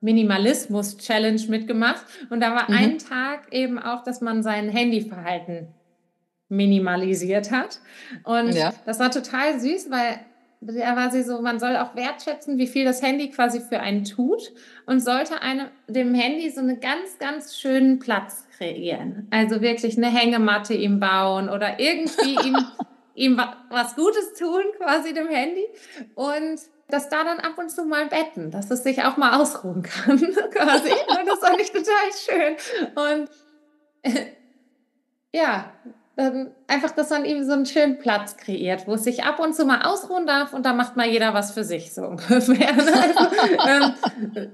Minimalismus-Challenge 0.00 1.42
mitgemacht 1.48 2.04
und 2.30 2.40
da 2.40 2.54
war 2.54 2.70
mhm. 2.70 2.76
ein 2.76 2.98
Tag 2.98 3.52
eben 3.52 3.80
auch, 3.80 4.04
dass 4.04 4.20
man 4.20 4.44
sein 4.44 4.68
Handyverhalten 4.68 5.74
minimalisiert 6.48 7.50
hat. 7.50 7.80
Und 8.22 8.52
ja. 8.52 8.72
das 8.86 9.00
war 9.00 9.10
total 9.10 9.58
süß, 9.58 9.90
weil 9.90 10.20
da 10.60 10.96
war 10.96 11.10
sie 11.10 11.22
so, 11.22 11.40
man 11.40 11.60
soll 11.60 11.76
auch 11.76 11.94
wertschätzen, 11.94 12.58
wie 12.58 12.66
viel 12.66 12.84
das 12.84 13.02
Handy 13.02 13.30
quasi 13.30 13.60
für 13.60 13.80
einen 13.80 14.04
tut 14.04 14.52
und 14.86 15.00
sollte 15.00 15.40
einem, 15.40 15.68
dem 15.86 16.14
Handy 16.14 16.50
so 16.50 16.60
einen 16.60 16.80
ganz, 16.80 17.18
ganz 17.18 17.56
schönen 17.56 17.98
Platz 17.98 18.44
kreieren. 18.56 19.28
Also 19.30 19.60
wirklich 19.60 19.96
eine 19.96 20.08
Hängematte 20.08 20.74
ihm 20.74 20.98
bauen 20.98 21.48
oder 21.48 21.78
irgendwie 21.78 22.34
ihm, 22.46 22.56
ihm 23.14 23.40
was 23.70 23.94
Gutes 23.94 24.34
tun, 24.34 24.62
quasi 24.78 25.14
dem 25.14 25.28
Handy. 25.28 25.64
Und 26.14 26.60
das 26.88 27.08
da 27.08 27.22
dann 27.22 27.38
ab 27.38 27.56
und 27.58 27.70
zu 27.70 27.84
mal 27.84 28.06
betten, 28.06 28.50
dass 28.50 28.70
es 28.70 28.82
sich 28.82 29.04
auch 29.04 29.16
mal 29.16 29.40
ausruhen 29.40 29.82
kann, 29.82 30.18
quasi. 30.50 30.90
Und 30.90 31.28
das 31.28 31.38
fand 31.38 31.60
ich 31.60 31.70
total 31.70 32.10
schön. 32.16 32.56
Und 32.96 33.30
ja, 35.32 35.72
ähm, 36.18 36.50
einfach, 36.66 36.90
dass 36.90 37.10
man 37.10 37.24
ihm 37.24 37.44
so 37.44 37.52
einen 37.52 37.64
schönen 37.64 37.98
Platz 37.98 38.36
kreiert, 38.36 38.88
wo 38.88 38.94
es 38.94 39.04
sich 39.04 39.22
ab 39.24 39.38
und 39.38 39.54
zu 39.54 39.64
mal 39.64 39.82
ausruhen 39.82 40.26
darf 40.26 40.52
und 40.52 40.66
da 40.66 40.72
macht 40.72 40.96
mal 40.96 41.06
jeder 41.06 41.32
was 41.32 41.52
für 41.52 41.62
sich, 41.62 41.94
so 41.94 42.02
ungefähr. 42.08 42.70
also, 42.70 43.28
ähm, 44.34 44.50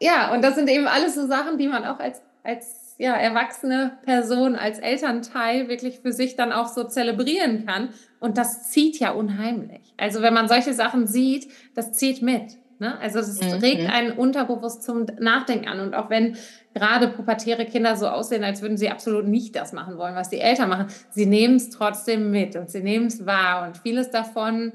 ja, 0.00 0.34
und 0.34 0.42
das 0.42 0.56
sind 0.56 0.68
eben 0.68 0.88
alles 0.88 1.14
so 1.14 1.26
Sachen, 1.26 1.58
die 1.58 1.68
man 1.68 1.84
auch 1.84 2.00
als, 2.00 2.20
als 2.42 2.96
ja, 2.98 3.14
erwachsene 3.14 3.98
Person, 4.04 4.56
als 4.56 4.80
Elternteil 4.80 5.68
wirklich 5.68 6.00
für 6.00 6.12
sich 6.12 6.34
dann 6.34 6.52
auch 6.52 6.66
so 6.66 6.82
zelebrieren 6.84 7.66
kann. 7.66 7.90
Und 8.18 8.36
das 8.36 8.70
zieht 8.70 8.98
ja 8.98 9.12
unheimlich. 9.12 9.94
Also 9.96 10.22
wenn 10.22 10.34
man 10.34 10.48
solche 10.48 10.72
Sachen 10.72 11.06
sieht, 11.06 11.48
das 11.74 11.92
zieht 11.92 12.20
mit. 12.20 12.56
Ne? 12.78 12.98
Also 12.98 13.20
es 13.20 13.40
mhm. 13.40 13.52
regt 13.60 13.90
einen 13.90 14.12
unterbewusst 14.12 14.82
zum 14.82 15.06
Nachdenken 15.18 15.68
an. 15.68 15.80
Und 15.80 15.94
auch 15.94 16.10
wenn 16.10 16.36
gerade 16.74 17.08
pubertäre 17.08 17.64
Kinder 17.64 17.96
so 17.96 18.08
aussehen, 18.08 18.44
als 18.44 18.60
würden 18.60 18.76
sie 18.76 18.90
absolut 18.90 19.26
nicht 19.26 19.56
das 19.56 19.72
machen 19.72 19.96
wollen, 19.96 20.14
was 20.14 20.28
die 20.28 20.40
Eltern 20.40 20.68
machen, 20.68 20.88
sie 21.10 21.26
nehmen 21.26 21.56
es 21.56 21.70
trotzdem 21.70 22.30
mit 22.30 22.54
und 22.56 22.70
sie 22.70 22.82
nehmen 22.82 23.06
es 23.06 23.24
wahr. 23.24 23.66
Und 23.66 23.78
vieles 23.78 24.10
davon 24.10 24.72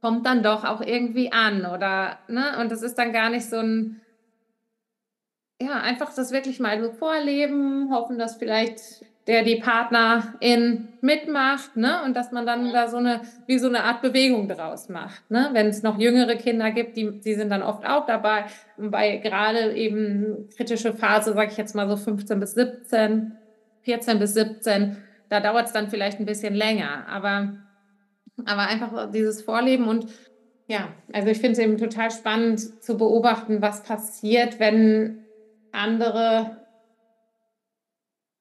kommt 0.00 0.24
dann 0.24 0.42
doch 0.42 0.64
auch 0.64 0.80
irgendwie 0.80 1.32
an. 1.32 1.66
Oder, 1.66 2.18
ne? 2.28 2.58
Und 2.60 2.70
das 2.70 2.82
ist 2.82 2.96
dann 2.96 3.12
gar 3.12 3.30
nicht 3.30 3.48
so 3.48 3.56
ein, 3.56 4.00
ja, 5.60 5.80
einfach 5.80 6.14
das 6.14 6.30
wirklich 6.30 6.60
mal 6.60 6.80
so 6.80 6.92
vorleben, 6.92 7.90
hoffen, 7.90 8.18
dass 8.18 8.36
vielleicht 8.36 9.04
der 9.26 9.42
die 9.42 9.56
Partnerin 9.56 10.88
mitmacht, 11.00 11.76
ne? 11.76 12.02
Und 12.04 12.16
dass 12.16 12.30
man 12.30 12.46
dann 12.46 12.72
da 12.72 12.86
so 12.86 12.98
eine, 12.98 13.22
wie 13.46 13.58
so 13.58 13.68
eine 13.68 13.82
Art 13.82 14.00
Bewegung 14.00 14.48
draus 14.48 14.88
macht, 14.88 15.30
ne? 15.30 15.50
Wenn 15.52 15.66
es 15.66 15.82
noch 15.82 15.98
jüngere 15.98 16.36
Kinder 16.36 16.70
gibt, 16.70 16.96
die, 16.96 17.20
die 17.20 17.34
sind 17.34 17.50
dann 17.50 17.62
oft 17.62 17.84
auch 17.86 18.06
dabei, 18.06 18.44
bei 18.76 19.16
gerade 19.16 19.74
eben 19.74 20.48
kritische 20.56 20.92
Phase, 20.92 21.34
sage 21.34 21.50
ich 21.50 21.56
jetzt 21.56 21.74
mal 21.74 21.88
so 21.88 21.96
15 21.96 22.38
bis 22.38 22.54
17, 22.54 23.32
14 23.82 24.18
bis 24.18 24.34
17, 24.34 24.96
da 25.28 25.40
dauert 25.40 25.66
es 25.66 25.72
dann 25.72 25.88
vielleicht 25.88 26.20
ein 26.20 26.26
bisschen 26.26 26.54
länger, 26.54 27.08
aber, 27.08 27.56
aber 28.44 28.62
einfach 28.62 29.10
dieses 29.10 29.42
Vorleben 29.42 29.88
und 29.88 30.06
ja, 30.68 30.88
also 31.12 31.28
ich 31.28 31.38
finde 31.38 31.52
es 31.52 31.58
eben 31.58 31.78
total 31.78 32.10
spannend 32.10 32.82
zu 32.82 32.96
beobachten, 32.96 33.62
was 33.62 33.84
passiert, 33.84 34.58
wenn 34.58 35.24
andere 35.70 36.56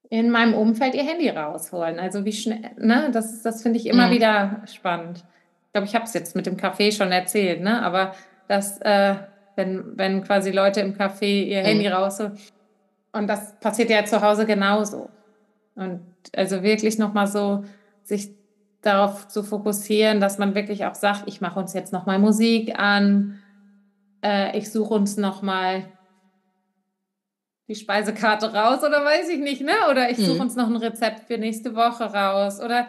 in 0.10 0.30
meinem 0.30 0.54
Umfeld 0.54 0.96
ihr 0.96 1.04
Handy 1.04 1.30
rausholen. 1.30 2.00
Also 2.00 2.26
wie 2.26 2.34
schnell, 2.34 2.72
ne, 2.78 3.10
das, 3.12 3.41
das 3.41 3.62
finde 3.62 3.80
ich 3.80 3.88
immer 3.88 4.08
mhm. 4.08 4.12
wieder 4.12 4.62
spannend. 4.65 5.24
Ich 5.68 5.74
glaube, 5.74 5.88
ich 5.88 5.96
habe 5.96 6.06
es 6.06 6.13
jetzt 6.13 6.36
mit 6.36 6.46
dem 6.46 6.58
Kaffee 6.58 6.91
schon 6.91 7.12
erzählt, 7.12 7.62
ne? 7.62 7.82
Aber 7.82 8.13
dass, 8.48 8.80
äh, 8.82 9.15
wenn, 9.56 9.98
wenn 9.98 10.24
quasi 10.24 10.52
Leute 10.52 10.82
im 10.82 10.94
Café 10.96 11.44
ihr 11.46 11.62
mhm. 11.62 11.65
Handy 11.65 11.88
rausholen, 11.88 12.38
und 13.12 13.28
das 13.28 13.58
passiert 13.60 13.89
ja 13.89 14.04
zu 14.04 14.22
Hause 14.22 14.46
genauso. 14.46 15.10
Und 15.76 16.02
also 16.36 16.63
wirklich 16.63 16.98
nochmal 16.98 17.28
so 17.28 17.63
sich 18.04 18.30
darauf 18.82 19.28
zu 19.28 19.41
fokussieren, 19.41 20.20
dass 20.20 20.38
man 20.38 20.54
wirklich 20.54 20.86
auch 20.86 20.96
sagt, 20.96 21.24
ich 21.26 21.41
mache 21.41 21.60
uns 21.60 21.74
jetzt 21.74 21.94
nochmal 21.94 22.20
Musik 22.20 22.78
an, 22.78 23.39
äh, 24.24 24.58
ich 24.58 24.70
suche 24.70 24.94
uns 24.94 25.18
nochmal 25.18 25.86
die 27.67 27.75
Speisekarte 27.75 28.54
raus 28.54 28.80
oder 28.84 29.04
weiß 29.04 29.30
ich 29.30 29.39
nicht, 29.39 29.62
ne? 29.62 29.73
Oder 29.89 30.10
ich 30.12 30.17
suche 30.17 30.36
mhm. 30.36 30.41
uns 30.41 30.56
noch 30.56 30.67
ein 30.67 30.75
Rezept 30.75 31.28
für 31.28 31.38
nächste 31.38 31.75
Woche 31.75 32.04
raus 32.04 32.62
oder 32.62 32.88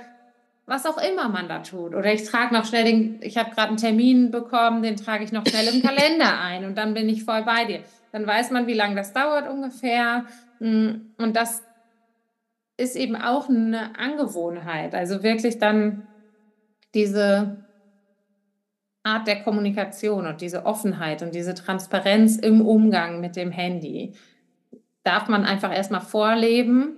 was 0.67 0.85
auch 0.85 0.99
immer 0.99 1.29
man 1.29 1.49
da 1.49 1.61
tut. 1.61 1.95
Oder 1.95 2.13
ich 2.13 2.25
trage 2.25 2.53
noch 2.53 2.65
schnell 2.65 2.85
den, 2.85 3.21
ich 3.23 3.39
habe 3.39 3.51
gerade 3.51 3.69
einen 3.69 3.77
Termin 3.77 4.31
bekommen, 4.31 4.83
den 4.83 4.97
trage 4.97 5.25
ich 5.25 5.33
noch 5.33 5.47
schnell 5.47 5.69
im 5.69 5.83
Kalender 5.87 6.41
ein 6.41 6.65
und 6.65 6.77
dann 6.77 6.93
bin 6.93 7.09
ich 7.09 7.25
voll 7.25 7.43
bei 7.45 7.65
dir. 7.65 7.81
Dann 8.13 8.27
weiß 8.27 8.51
man, 8.51 8.67
wie 8.67 8.75
lange 8.75 8.97
das 8.97 9.13
dauert 9.13 9.49
ungefähr. 9.49 10.25
Mm, 10.59 11.13
und 11.19 11.37
das 11.37 11.63
ist 12.77 12.97
eben 12.97 13.17
auch 13.17 13.49
eine 13.49 13.99
Angewohnheit. 13.99 14.95
Also 14.95 15.23
wirklich 15.23 15.59
dann 15.59 16.07
diese 16.95 17.65
Art 19.03 19.27
der 19.27 19.43
Kommunikation 19.43 20.27
und 20.27 20.41
diese 20.41 20.67
Offenheit 20.67 21.23
und 21.23 21.35
diese 21.35 21.55
Transparenz 21.55 22.37
im 22.37 22.61
Umgang 22.61 23.21
mit 23.21 23.37
dem 23.37 23.53
Handy 23.53 24.15
darf 25.07 25.29
man 25.29 25.45
einfach 25.45 25.73
erstmal 25.73 26.01
vorleben 26.01 26.97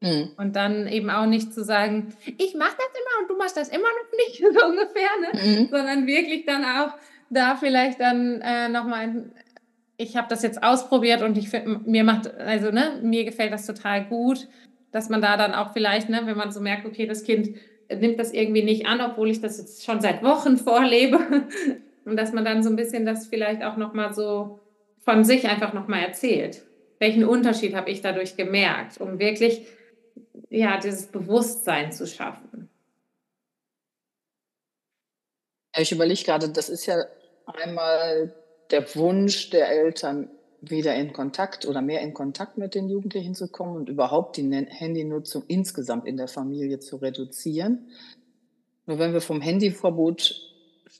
mhm. 0.00 0.32
und 0.36 0.54
dann 0.54 0.86
eben 0.86 1.08
auch 1.08 1.26
nicht 1.26 1.54
zu 1.54 1.64
sagen, 1.64 2.14
ich 2.26 2.54
mache 2.54 2.76
das 2.76 2.88
immer 2.92 3.22
und 3.22 3.30
du 3.30 3.36
machst 3.36 3.56
das 3.56 3.68
immer 3.70 3.88
noch 3.88 4.18
nicht, 4.26 4.38
so 4.60 4.66
ungefähr, 4.66 5.08
ne? 5.20 5.60
Mhm. 5.60 5.68
sondern 5.70 6.06
wirklich 6.06 6.44
dann 6.44 6.64
auch 6.64 6.94
da 7.30 7.56
vielleicht 7.56 8.00
dann 8.00 8.42
äh, 8.42 8.68
nochmal, 8.68 9.30
ich 9.96 10.16
habe 10.16 10.28
das 10.28 10.42
jetzt 10.42 10.62
ausprobiert 10.62 11.22
und 11.22 11.38
ich 11.38 11.48
find, 11.48 11.86
mir 11.86 12.04
macht, 12.04 12.32
also 12.34 12.70
ne, 12.70 13.00
mir 13.02 13.24
gefällt 13.24 13.52
das 13.52 13.66
total 13.66 14.04
gut, 14.04 14.46
dass 14.92 15.08
man 15.08 15.22
da 15.22 15.36
dann 15.38 15.54
auch 15.54 15.72
vielleicht, 15.72 16.10
ne, 16.10 16.22
wenn 16.24 16.36
man 16.36 16.52
so 16.52 16.60
merkt, 16.60 16.84
okay, 16.84 17.06
das 17.06 17.24
Kind 17.24 17.56
nimmt 17.88 18.18
das 18.18 18.32
irgendwie 18.34 18.62
nicht 18.62 18.86
an, 18.86 19.00
obwohl 19.00 19.30
ich 19.30 19.40
das 19.40 19.58
jetzt 19.58 19.84
schon 19.84 20.00
seit 20.02 20.22
Wochen 20.22 20.56
vorlebe 20.58 21.18
und 22.04 22.16
dass 22.16 22.34
man 22.34 22.44
dann 22.44 22.62
so 22.62 22.68
ein 22.68 22.76
bisschen 22.76 23.06
das 23.06 23.26
vielleicht 23.26 23.64
auch 23.64 23.78
nochmal 23.78 24.12
so 24.12 24.60
von 25.04 25.24
sich 25.24 25.48
einfach 25.48 25.72
nochmal 25.72 26.02
erzählt 26.02 26.62
welchen 27.04 27.24
Unterschied 27.24 27.74
habe 27.74 27.90
ich 27.90 28.00
dadurch 28.00 28.34
gemerkt, 28.34 28.98
um 28.98 29.18
wirklich 29.18 29.66
ja, 30.48 30.80
dieses 30.80 31.08
Bewusstsein 31.08 31.92
zu 31.92 32.06
schaffen? 32.06 32.70
Ich 35.76 35.92
überlege 35.92 36.24
gerade, 36.24 36.48
das 36.48 36.70
ist 36.70 36.86
ja 36.86 37.04
einmal 37.44 38.32
der 38.70 38.94
Wunsch 38.94 39.50
der 39.50 39.68
Eltern, 39.68 40.30
wieder 40.62 40.94
in 40.94 41.12
Kontakt 41.12 41.66
oder 41.66 41.82
mehr 41.82 42.00
in 42.00 42.14
Kontakt 42.14 42.56
mit 42.56 42.74
den 42.74 42.88
Jugendlichen 42.88 43.34
zu 43.34 43.48
kommen 43.48 43.76
und 43.76 43.90
überhaupt 43.90 44.38
die 44.38 44.50
Handynutzung 44.50 45.44
insgesamt 45.46 46.06
in 46.06 46.16
der 46.16 46.28
Familie 46.28 46.78
zu 46.78 46.96
reduzieren. 46.96 47.90
Nur 48.86 48.98
wenn 48.98 49.12
wir 49.12 49.20
vom 49.20 49.42
Handyverbot 49.42 50.53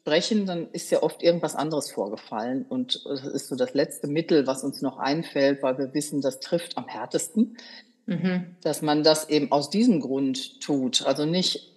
sprechen, 0.04 0.44
dann 0.44 0.68
ist 0.72 0.90
ja 0.90 1.02
oft 1.02 1.22
irgendwas 1.22 1.56
anderes 1.56 1.90
vorgefallen. 1.90 2.66
Und 2.68 3.06
das 3.06 3.24
ist 3.24 3.48
so 3.48 3.56
das 3.56 3.72
letzte 3.72 4.06
Mittel, 4.06 4.46
was 4.46 4.62
uns 4.62 4.82
noch 4.82 4.98
einfällt, 4.98 5.62
weil 5.62 5.78
wir 5.78 5.94
wissen, 5.94 6.20
das 6.20 6.40
trifft 6.40 6.76
am 6.76 6.86
härtesten, 6.86 7.56
mhm. 8.04 8.54
dass 8.62 8.82
man 8.82 9.02
das 9.02 9.30
eben 9.30 9.50
aus 9.50 9.70
diesem 9.70 10.02
Grund 10.02 10.60
tut. 10.60 11.06
Also 11.06 11.24
nicht, 11.24 11.72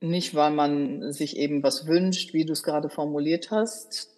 nicht, 0.00 0.34
weil 0.34 0.50
man 0.50 1.12
sich 1.12 1.36
eben 1.36 1.62
was 1.62 1.86
wünscht, 1.86 2.34
wie 2.34 2.44
du 2.44 2.54
es 2.54 2.64
gerade 2.64 2.88
formuliert 2.88 3.52
hast, 3.52 4.08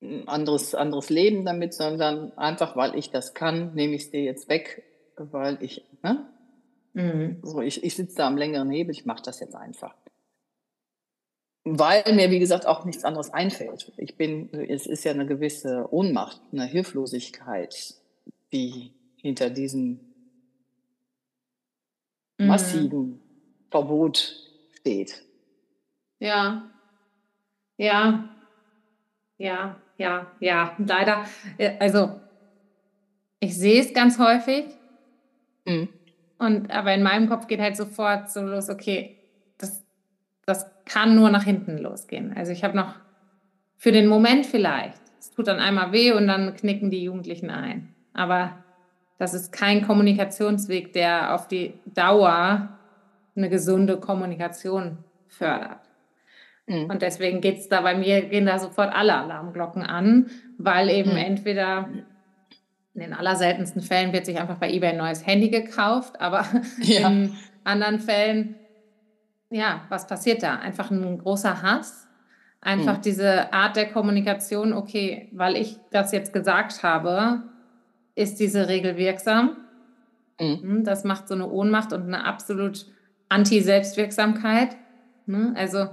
ein 0.00 0.28
anderes, 0.28 0.76
anderes 0.76 1.10
Leben 1.10 1.44
damit, 1.44 1.74
sondern 1.74 2.30
einfach, 2.38 2.76
weil 2.76 2.96
ich 2.96 3.10
das 3.10 3.34
kann, 3.34 3.74
nehme 3.74 3.96
ich 3.96 4.04
es 4.04 4.10
dir 4.12 4.22
jetzt 4.22 4.48
weg, 4.48 4.84
weil 5.16 5.58
ich, 5.60 5.84
ne? 6.04 6.28
Mhm. 6.92 7.38
So, 7.42 7.60
ich, 7.60 7.82
ich 7.82 7.96
sitze 7.96 8.18
da 8.18 8.28
am 8.28 8.36
längeren 8.36 8.70
Hebel, 8.70 8.92
ich 8.92 9.04
mache 9.04 9.22
das 9.22 9.40
jetzt 9.40 9.56
einfach 9.56 9.94
weil 11.78 12.02
mir, 12.14 12.30
wie 12.30 12.38
gesagt, 12.38 12.66
auch 12.66 12.84
nichts 12.84 13.04
anderes 13.04 13.32
einfällt. 13.32 13.92
Ich 13.96 14.16
bin, 14.16 14.52
es 14.68 14.86
ist 14.86 15.04
ja 15.04 15.12
eine 15.12 15.26
gewisse 15.26 15.86
Ohnmacht, 15.90 16.40
eine 16.52 16.66
Hilflosigkeit, 16.66 17.94
die 18.52 18.92
hinter 19.16 19.50
diesem 19.50 20.00
mhm. 22.38 22.46
massiven 22.46 23.20
Verbot 23.70 24.36
steht. 24.80 25.22
Ja, 26.18 26.70
ja, 27.76 28.28
ja, 29.38 29.76
ja, 29.96 30.26
ja, 30.40 30.76
leider. 30.78 31.24
Äh, 31.56 31.78
also, 31.78 32.20
ich 33.38 33.56
sehe 33.56 33.80
es 33.80 33.94
ganz 33.94 34.18
häufig. 34.18 34.66
Mhm. 35.64 35.88
Und 36.38 36.70
aber 36.70 36.94
in 36.94 37.02
meinem 37.02 37.28
Kopf 37.28 37.46
geht 37.46 37.60
halt 37.60 37.76
sofort 37.76 38.30
so 38.30 38.40
los, 38.40 38.70
okay, 38.70 39.19
das 40.50 40.70
kann 40.84 41.14
nur 41.14 41.30
nach 41.30 41.44
hinten 41.44 41.78
losgehen. 41.78 42.34
Also 42.36 42.52
ich 42.52 42.64
habe 42.64 42.76
noch 42.76 42.94
für 43.76 43.92
den 43.92 44.08
Moment 44.08 44.44
vielleicht, 44.44 45.00
es 45.18 45.30
tut 45.30 45.46
dann 45.46 45.58
einmal 45.58 45.92
weh 45.92 46.12
und 46.12 46.26
dann 46.26 46.54
knicken 46.54 46.90
die 46.90 47.02
Jugendlichen 47.02 47.50
ein. 47.50 47.94
Aber 48.12 48.58
das 49.18 49.32
ist 49.32 49.52
kein 49.52 49.86
Kommunikationsweg, 49.86 50.92
der 50.92 51.34
auf 51.34 51.46
die 51.46 51.74
Dauer 51.86 52.68
eine 53.36 53.48
gesunde 53.48 53.98
Kommunikation 53.98 54.98
fördert. 55.28 55.80
Mhm. 56.66 56.90
Und 56.90 57.02
deswegen 57.02 57.40
geht 57.40 57.58
es 57.58 57.68
da 57.68 57.80
bei 57.80 57.94
mir, 57.94 58.22
gehen 58.22 58.46
da 58.46 58.58
sofort 58.58 58.92
alle 58.92 59.14
Alarmglocken 59.14 59.82
an, 59.82 60.30
weil 60.58 60.90
eben 60.90 61.12
mhm. 61.12 61.16
entweder 61.16 61.88
in 62.94 63.00
den 63.00 63.12
allerseltensten 63.14 63.82
Fällen 63.82 64.12
wird 64.12 64.26
sich 64.26 64.40
einfach 64.40 64.56
bei 64.56 64.70
eBay 64.70 64.90
ein 64.90 64.98
neues 64.98 65.26
Handy 65.26 65.48
gekauft, 65.48 66.20
aber 66.20 66.44
ja. 66.82 67.08
in 67.08 67.34
anderen 67.64 68.00
Fällen 68.00 68.56
ja, 69.50 69.82
was 69.88 70.06
passiert 70.06 70.42
da? 70.42 70.56
Einfach 70.56 70.90
ein 70.90 71.18
großer 71.18 71.62
Hass, 71.62 72.08
einfach 72.60 72.98
mhm. 72.98 73.02
diese 73.02 73.52
Art 73.52 73.76
der 73.76 73.90
Kommunikation, 73.90 74.72
okay, 74.72 75.28
weil 75.32 75.56
ich 75.56 75.76
das 75.90 76.12
jetzt 76.12 76.32
gesagt 76.32 76.82
habe, 76.82 77.42
ist 78.14 78.38
diese 78.38 78.68
Regel 78.68 78.96
wirksam. 78.96 79.56
Mhm. 80.40 80.62
Hm, 80.62 80.84
das 80.84 81.04
macht 81.04 81.28
so 81.28 81.34
eine 81.34 81.48
Ohnmacht 81.48 81.92
und 81.92 82.02
eine 82.02 82.24
absolut 82.24 82.86
Anti-Selbstwirksamkeit. 83.28 84.76
Ne? 85.26 85.52
Also 85.56 85.88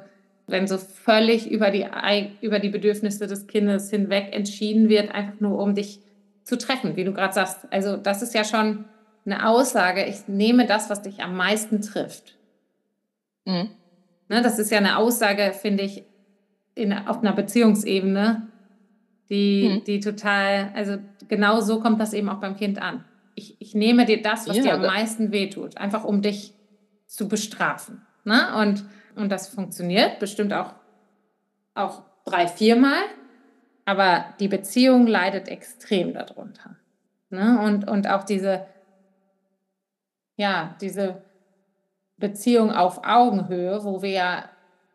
wenn 0.47 0.67
so 0.67 0.77
völlig 0.77 1.49
über 1.51 1.71
die, 1.71 1.85
über 2.41 2.59
die 2.59 2.69
Bedürfnisse 2.69 3.27
des 3.27 3.47
Kindes 3.47 3.89
hinweg 3.89 4.33
entschieden 4.33 4.87
wird, 4.87 5.13
einfach 5.13 5.39
nur 5.39 5.59
um 5.59 5.75
dich 5.75 5.99
zu 6.43 6.57
treffen, 6.57 6.95
wie 6.95 7.03
du 7.03 7.13
gerade 7.13 7.33
sagst. 7.33 7.67
Also 7.71 7.97
das 7.97 8.21
ist 8.21 8.33
ja 8.33 8.43
schon 8.43 8.85
eine 9.25 9.45
Aussage, 9.45 10.05
ich 10.05 10.27
nehme 10.27 10.65
das, 10.65 10.89
was 10.89 11.01
dich 11.01 11.21
am 11.21 11.35
meisten 11.35 11.81
trifft. 11.81 12.37
Mhm. 13.47 13.69
Ne, 14.29 14.41
das 14.41 14.60
ist 14.60 14.71
ja 14.71 14.77
eine 14.77 14.97
Aussage, 14.97 15.53
finde 15.53 15.83
ich, 15.83 16.03
in, 16.75 16.93
auf 16.93 17.19
einer 17.19 17.31
Beziehungsebene, 17.31 18.47
die, 19.29 19.69
mhm. 19.69 19.83
die 19.86 19.99
total, 20.01 20.71
also 20.75 20.97
genau 21.27 21.62
so 21.62 21.79
kommt 21.79 21.99
das 21.99 22.13
eben 22.13 22.29
auch 22.29 22.39
beim 22.39 22.57
Kind 22.57 22.81
an. 22.81 23.05
Ich, 23.36 23.55
ich 23.60 23.73
nehme 23.73 24.05
dir 24.05 24.21
das, 24.21 24.47
was 24.47 24.57
ja, 24.57 24.63
dir 24.63 24.73
am 24.73 24.81
meisten 24.81 25.31
wehtut, 25.31 25.77
einfach 25.77 26.03
um 26.03 26.21
dich 26.21 26.53
zu 27.05 27.27
bestrafen. 27.27 28.05
Ne? 28.25 28.55
Und, 28.57 28.83
und 29.15 29.31
das 29.31 29.47
funktioniert 29.47 30.19
bestimmt 30.19 30.53
auch, 30.53 30.73
auch 31.73 32.03
drei, 32.25 32.47
viermal, 32.47 33.03
aber 33.86 34.25
die 34.39 34.49
Beziehung 34.49 35.07
leidet 35.07 35.47
extrem 35.47 36.13
darunter. 36.13 36.75
Ne? 37.29 37.62
Und, 37.62 37.88
und 37.88 38.10
auch 38.10 38.23
diese, 38.23 38.65
ja, 40.36 40.75
diese 40.81 41.21
Beziehung 42.17 42.71
auf 42.71 43.01
Augenhöhe, 43.03 43.84
wo 43.84 44.01
wir 44.01 44.10
ja 44.10 44.49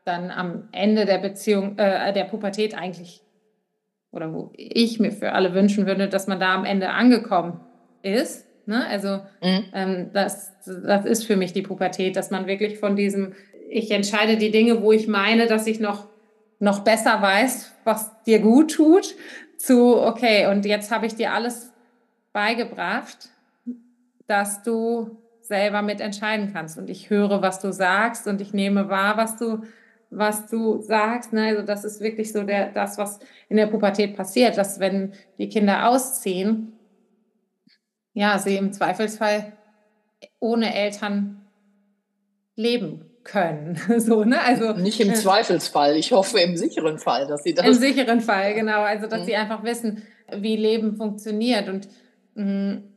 dann 0.05 0.31
am 0.31 0.69
Ende 0.73 1.05
der 1.05 1.19
Beziehung, 1.19 1.79
äh, 1.79 2.13
der 2.13 2.25
Pubertät 2.25 2.77
eigentlich, 2.77 3.23
oder 4.11 4.33
wo 4.33 4.53
ich 4.57 4.99
mir 4.99 5.13
für 5.13 5.33
alle 5.33 5.55
wünschen 5.55 5.87
würde, 5.87 6.09
dass 6.09 6.27
man 6.27 6.41
da 6.41 6.55
am 6.55 6.65
Ende 6.65 6.91
angekommen 6.91 7.61
ist, 8.03 8.47
Ne? 8.67 8.87
Also 8.87 9.21
mhm. 9.43 9.65
ähm, 9.73 10.11
das, 10.13 10.53
das 10.65 11.05
ist 11.05 11.25
für 11.25 11.37
mich 11.37 11.53
die 11.53 11.63
Pubertät, 11.63 12.17
dass 12.17 12.31
man 12.31 12.47
wirklich 12.47 12.79
von 12.79 12.97
diesem, 12.97 13.35
ich 13.69 13.91
entscheide 13.91 14.37
die 14.37 14.51
Dinge, 14.51 14.83
wo 14.83 14.93
ich 14.93 15.09
meine, 15.09 15.47
dass 15.47 15.67
ich 15.67 15.81
noch, 15.81 16.07
noch 16.61 16.81
besser 16.81 17.21
weiß, 17.21 17.73
was 17.85 18.13
dir 18.25 18.39
gut 18.39 18.75
tut, 18.75 19.15
zu, 19.59 19.97
okay, 19.97 20.47
und 20.47 20.65
jetzt 20.65 20.91
habe 20.91 21.07
ich 21.07 21.15
dir 21.15 21.33
alles 21.33 21.73
beigebracht, 22.33 23.31
dass 24.27 24.63
du 24.63 25.19
selber 25.43 25.83
mitentscheiden 25.83 26.53
kannst. 26.53 26.79
Und 26.79 26.89
ich 26.89 27.11
höre, 27.11 27.43
was 27.43 27.61
du 27.61 27.73
sagst 27.73 28.27
und 28.27 28.41
ich 28.41 28.55
nehme 28.55 28.89
wahr, 28.89 29.17
was 29.17 29.37
du, 29.37 29.63
was 30.11 30.47
du 30.47 30.81
sagst. 30.81 31.33
Ne? 31.33 31.47
Also 31.47 31.63
das 31.63 31.85
ist 31.85 32.01
wirklich 32.01 32.33
so 32.33 32.43
der, 32.45 32.71
das, 32.71 32.99
was 32.99 33.19
in 33.49 33.57
der 33.57 33.67
Pubertät 33.67 34.17
passiert, 34.17 34.57
dass 34.57 34.81
wenn 34.81 35.13
die 35.39 35.49
Kinder 35.49 35.89
ausziehen, 35.89 36.73
ja, 38.15 38.39
sie 38.39 38.57
im 38.57 38.73
Zweifelsfall 38.73 39.53
ohne 40.39 40.75
Eltern 40.75 41.43
leben 42.57 43.07
können. 43.25 43.79
so, 43.99 44.25
ne? 44.25 44.41
also, 44.43 44.73
Nicht 44.75 45.01
im 45.01 45.11
äh, 45.11 45.15
Zweifelsfall, 45.15 45.97
ich 45.97 46.13
hoffe 46.13 46.41
im 46.41 46.57
sicheren 46.57 46.99
Fall, 46.99 47.27
dass 47.27 47.43
sie 47.43 47.55
das. 47.55 47.67
Im 47.67 47.75
sicheren 47.75 48.21
Fall, 48.21 48.55
genau. 48.55 48.83
Also, 48.83 49.07
dass 49.07 49.23
mhm. 49.23 49.25
sie 49.27 49.37
einfach 49.37 49.63
wissen, 49.65 50.03
wie 50.35 50.57
Leben 50.57 50.97
funktioniert 50.97 51.69
und 51.69 51.89
mh, 52.35 52.45
mm, 52.45 52.92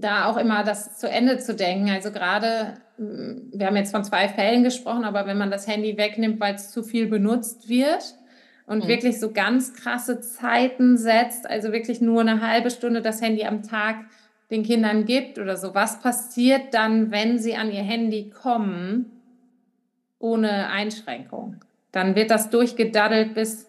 da 0.00 0.26
auch 0.26 0.36
immer 0.36 0.64
das 0.64 0.98
zu 0.98 1.08
Ende 1.08 1.38
zu 1.38 1.54
denken. 1.54 1.90
Also, 1.90 2.10
gerade, 2.10 2.74
mm, 2.98 3.52
wir 3.52 3.66
haben 3.66 3.76
jetzt 3.76 3.92
von 3.92 4.04
zwei 4.04 4.28
Fällen 4.28 4.62
gesprochen, 4.62 5.04
aber 5.04 5.26
wenn 5.26 5.38
man 5.38 5.50
das 5.50 5.66
Handy 5.66 5.96
wegnimmt, 5.96 6.40
weil 6.40 6.54
es 6.54 6.70
zu 6.70 6.82
viel 6.82 7.06
benutzt 7.06 7.68
wird, 7.68 8.16
und 8.66 8.84
mhm. 8.84 8.88
wirklich 8.88 9.20
so 9.20 9.32
ganz 9.32 9.74
krasse 9.74 10.20
Zeiten 10.20 10.96
setzt, 10.96 11.48
also 11.48 11.72
wirklich 11.72 12.00
nur 12.00 12.20
eine 12.20 12.40
halbe 12.40 12.70
Stunde 12.70 13.00
das 13.00 13.22
Handy 13.22 13.44
am 13.44 13.62
Tag 13.62 14.04
den 14.50 14.62
Kindern 14.62 15.04
gibt 15.04 15.38
oder 15.38 15.56
so. 15.56 15.74
Was 15.74 16.00
passiert 16.00 16.74
dann, 16.74 17.10
wenn 17.10 17.38
sie 17.38 17.56
an 17.56 17.70
ihr 17.70 17.82
Handy 17.82 18.30
kommen 18.30 19.10
ohne 20.18 20.68
Einschränkung? 20.68 21.56
Dann 21.92 22.14
wird 22.14 22.30
das 22.30 22.50
durchgedaddelt 22.50 23.34
bis 23.34 23.66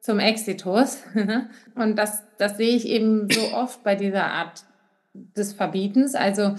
zum 0.00 0.18
Exitus. 0.18 1.02
Und 1.74 1.96
das, 1.96 2.24
das 2.38 2.56
sehe 2.56 2.74
ich 2.74 2.88
eben 2.88 3.28
so 3.30 3.54
oft 3.54 3.82
bei 3.82 3.94
dieser 3.94 4.24
Art 4.24 4.64
des 5.12 5.52
Verbietens. 5.52 6.14
Also 6.14 6.54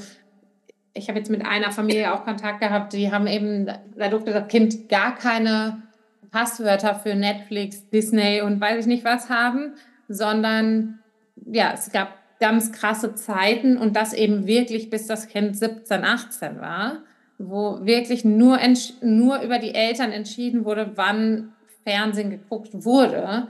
ich 0.94 1.08
habe 1.08 1.20
jetzt 1.20 1.32
mit 1.32 1.46
einer 1.46 1.72
Familie 1.72 2.14
auch 2.14 2.26
Kontakt 2.26 2.60
gehabt, 2.60 2.94
die 2.94 3.12
haben 3.12 3.28
eben, 3.28 3.66
da 3.96 4.10
durfte 4.10 4.32
das 4.32 4.48
Kind 4.48 4.90
gar 4.90 5.16
keine 5.16 5.84
Passwörter 6.32 6.96
für 6.96 7.16
Netflix, 7.16 7.90
Disney 7.90 8.42
und 8.42 8.60
weiß 8.60 8.82
ich 8.82 8.86
nicht 8.88 9.06
was 9.06 9.30
haben, 9.30 9.74
sondern 10.08 11.00
ja, 11.36 11.72
es 11.74 11.92
gab 11.92 12.10
ganz 12.40 12.72
krasse 12.72 13.16
Zeiten 13.16 13.78
und 13.78 13.96
das 13.96 14.14
eben 14.14 14.48
wirklich 14.48 14.90
bis 14.90 15.08
das 15.08 15.28
Kind 15.28 15.58
17, 15.58 16.04
18 16.04 16.60
war, 16.60 17.04
wo 17.38 17.86
wirklich 17.86 18.26
nur, 18.26 18.60
nur 19.02 19.42
über 19.42 19.60
die 19.60 19.76
Eltern 19.76 20.12
entschieden 20.12 20.66
wurde, 20.66 20.92
wann 20.96 21.54
Fernsehen 21.84 22.30
geguckt 22.30 22.70
wurde. 22.74 23.48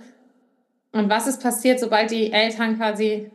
Und 0.92 1.10
was 1.10 1.28
ist 1.28 1.42
passiert, 1.42 1.80
sobald 1.80 2.12
die 2.12 2.32
Eltern 2.32 2.78
quasi 2.78 3.32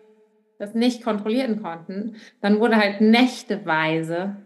das 0.58 0.74
nicht 0.74 1.02
kontrollieren 1.02 1.62
konnten? 1.62 2.16
Dann 2.40 2.60
wurde 2.60 2.76
halt 2.76 3.00
nächteweise 3.00 4.36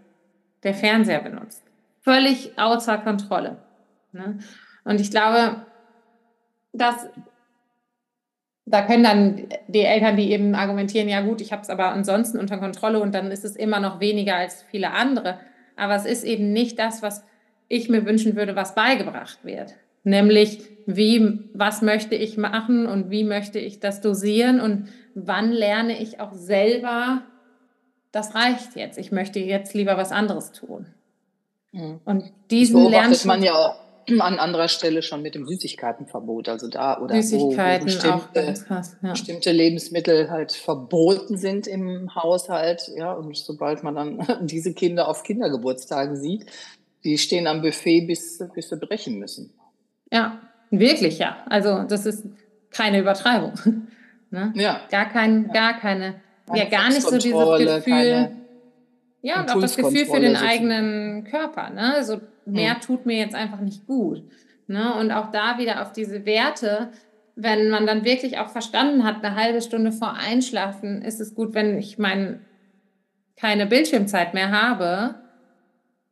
der 0.63 0.75
Fernseher 0.75 1.21
benutzt. 1.21 1.63
Völlig 2.03 2.59
außer 2.59 2.99
Kontrolle. 2.99 3.59
Ne? 4.13 4.39
Und 4.85 5.01
ich 5.01 5.11
glaube, 5.11 5.67
dass 6.73 7.09
da 8.71 8.83
können 8.83 9.03
dann 9.03 9.49
die 9.67 9.81
Eltern, 9.81 10.17
die 10.17 10.31
eben 10.31 10.55
argumentieren, 10.55 11.09
ja 11.09 11.23
gut, 11.23 11.41
ich 11.41 11.51
habe 11.51 11.63
es 11.63 11.71
aber 11.71 11.87
ansonsten 11.87 12.39
unter 12.39 12.59
Kontrolle 12.59 13.01
und 13.01 13.15
dann 13.15 13.33
ist 13.33 13.45
es 13.45 13.57
immer 13.57 13.81
noch 13.81 13.99
weniger 13.99 14.37
als 14.37 14.63
viele 14.71 14.93
andere. 14.93 15.41
Aber 15.77 15.97
es 15.97 16.05
ist 16.05 16.25
eben 16.25 16.53
nicht 16.53 16.79
das, 16.79 17.03
was 17.03 17.25
ich 17.69 17.89
mir 17.89 18.07
wünschen 18.07 18.37
würde, 18.37 18.55
was 18.55 18.75
beigebracht 18.75 19.39
wird. 19.43 19.75
Nämlich, 20.05 20.70
wie, 20.87 21.51
was 21.55 21.83
möchte 21.83 22.15
ich 22.15 22.37
machen 22.37 22.87
und 22.87 23.11
wie 23.11 23.25
möchte 23.25 23.59
ich 23.59 23.81
das 23.81 24.01
dosieren 24.01 24.61
und 24.61 24.89
wann 25.15 25.53
lerne 25.53 26.01
ich 26.01 26.21
auch 26.21 26.33
selber, 26.33 27.23
das 28.13 28.35
reicht 28.35 28.77
jetzt. 28.77 28.99
Ich 28.99 29.13
möchte 29.13 29.39
jetzt 29.39 29.75
lieber 29.75 29.97
was 29.97 30.13
anderes 30.13 30.53
tun. 30.53 30.87
Mhm. 31.73 32.01
Und 32.05 32.25
diesen 32.51 32.89
lernt 32.89 33.25
man 33.25 33.43
ja 33.43 33.55
auch 33.55 33.77
an 34.19 34.39
anderer 34.39 34.69
Stelle 34.69 35.03
schon 35.03 35.23
mit 35.23 35.35
dem 35.35 35.47
Süßigkeitenverbot, 35.47 36.49
also 36.49 36.69
da 36.69 37.01
oder 37.01 37.23
Süßigkeiten 37.23 37.87
wo, 37.87 37.93
wo 37.93 38.19
bestimmte, 38.19 38.65
krass, 38.65 38.97
ja. 39.03 39.11
bestimmte, 39.11 39.53
Lebensmittel 39.53 40.31
halt 40.31 40.53
verboten 40.53 41.37
sind 41.37 41.67
im 41.67 42.15
Haushalt, 42.15 42.91
ja, 42.97 43.13
und 43.13 43.37
sobald 43.37 43.83
man 43.83 43.95
dann 43.95 44.27
diese 44.47 44.75
Kinder 44.75 45.09
auf 45.09 45.23
Kindergeburtstagen 45.23 46.17
sieht, 46.17 46.47
die 47.05 47.19
stehen 47.19 47.47
am 47.47 47.63
Buffet, 47.63 48.03
bis, 48.03 48.43
bis 48.55 48.69
sie 48.69 48.77
brechen 48.77 49.19
müssen. 49.19 49.53
Ja, 50.13 50.41
wirklich, 50.71 51.19
ja. 51.19 51.39
Also 51.49 51.85
das 51.85 52.07
ist 52.07 52.27
keine 52.71 53.01
Übertreibung. 53.01 53.53
ne? 54.31 54.53
Ja. 54.55 54.81
Gar 54.91 55.07
kein, 55.07 55.49
gar 55.53 55.79
keine, 55.79 56.21
keine 56.47 56.59
ja, 56.59 56.65
gar 56.69 56.89
nicht 56.89 57.03
so 57.03 57.19
dieses 57.19 57.59
Gefühl. 57.59 58.31
Ja, 59.23 59.41
und 59.41 59.51
auch 59.51 59.61
das 59.61 59.77
Gefühl 59.77 60.07
für 60.07 60.21
den 60.21 60.37
eigenen 60.37 61.25
Körper. 61.25 61.71
Ne? 61.71 61.95
Also 61.95 62.21
mehr 62.47 62.75
mhm. 62.75 62.81
tut 62.81 63.07
mir 63.07 63.19
jetzt 63.19 63.35
einfach 63.35 63.61
nicht 63.61 63.87
gut. 63.87 64.23
Ne? 64.67 64.95
Und 64.95 65.11
auch 65.11 65.31
da 65.31 65.59
wieder 65.59 65.83
auf 65.83 65.93
diese 65.93 66.25
Werte, 66.25 66.91
wenn 67.37 67.71
man 67.71 67.87
dann 67.87 68.05
wirklich 68.05 68.39
auch 68.39 68.49
verstanden 68.49 69.05
hat, 69.05 69.25
eine 69.25 69.35
halbe 69.35 69.61
Stunde 69.61 69.93
vor 69.93 70.15
Einschlafen 70.15 71.03
ist 71.03 71.21
es 71.21 71.35
gut, 71.35 71.55
wenn 71.55 71.79
ich 71.79 71.99
mein, 71.99 72.45
keine 73.37 73.67
Bildschirmzeit 73.67 74.33
mehr 74.33 74.51
habe, 74.51 75.17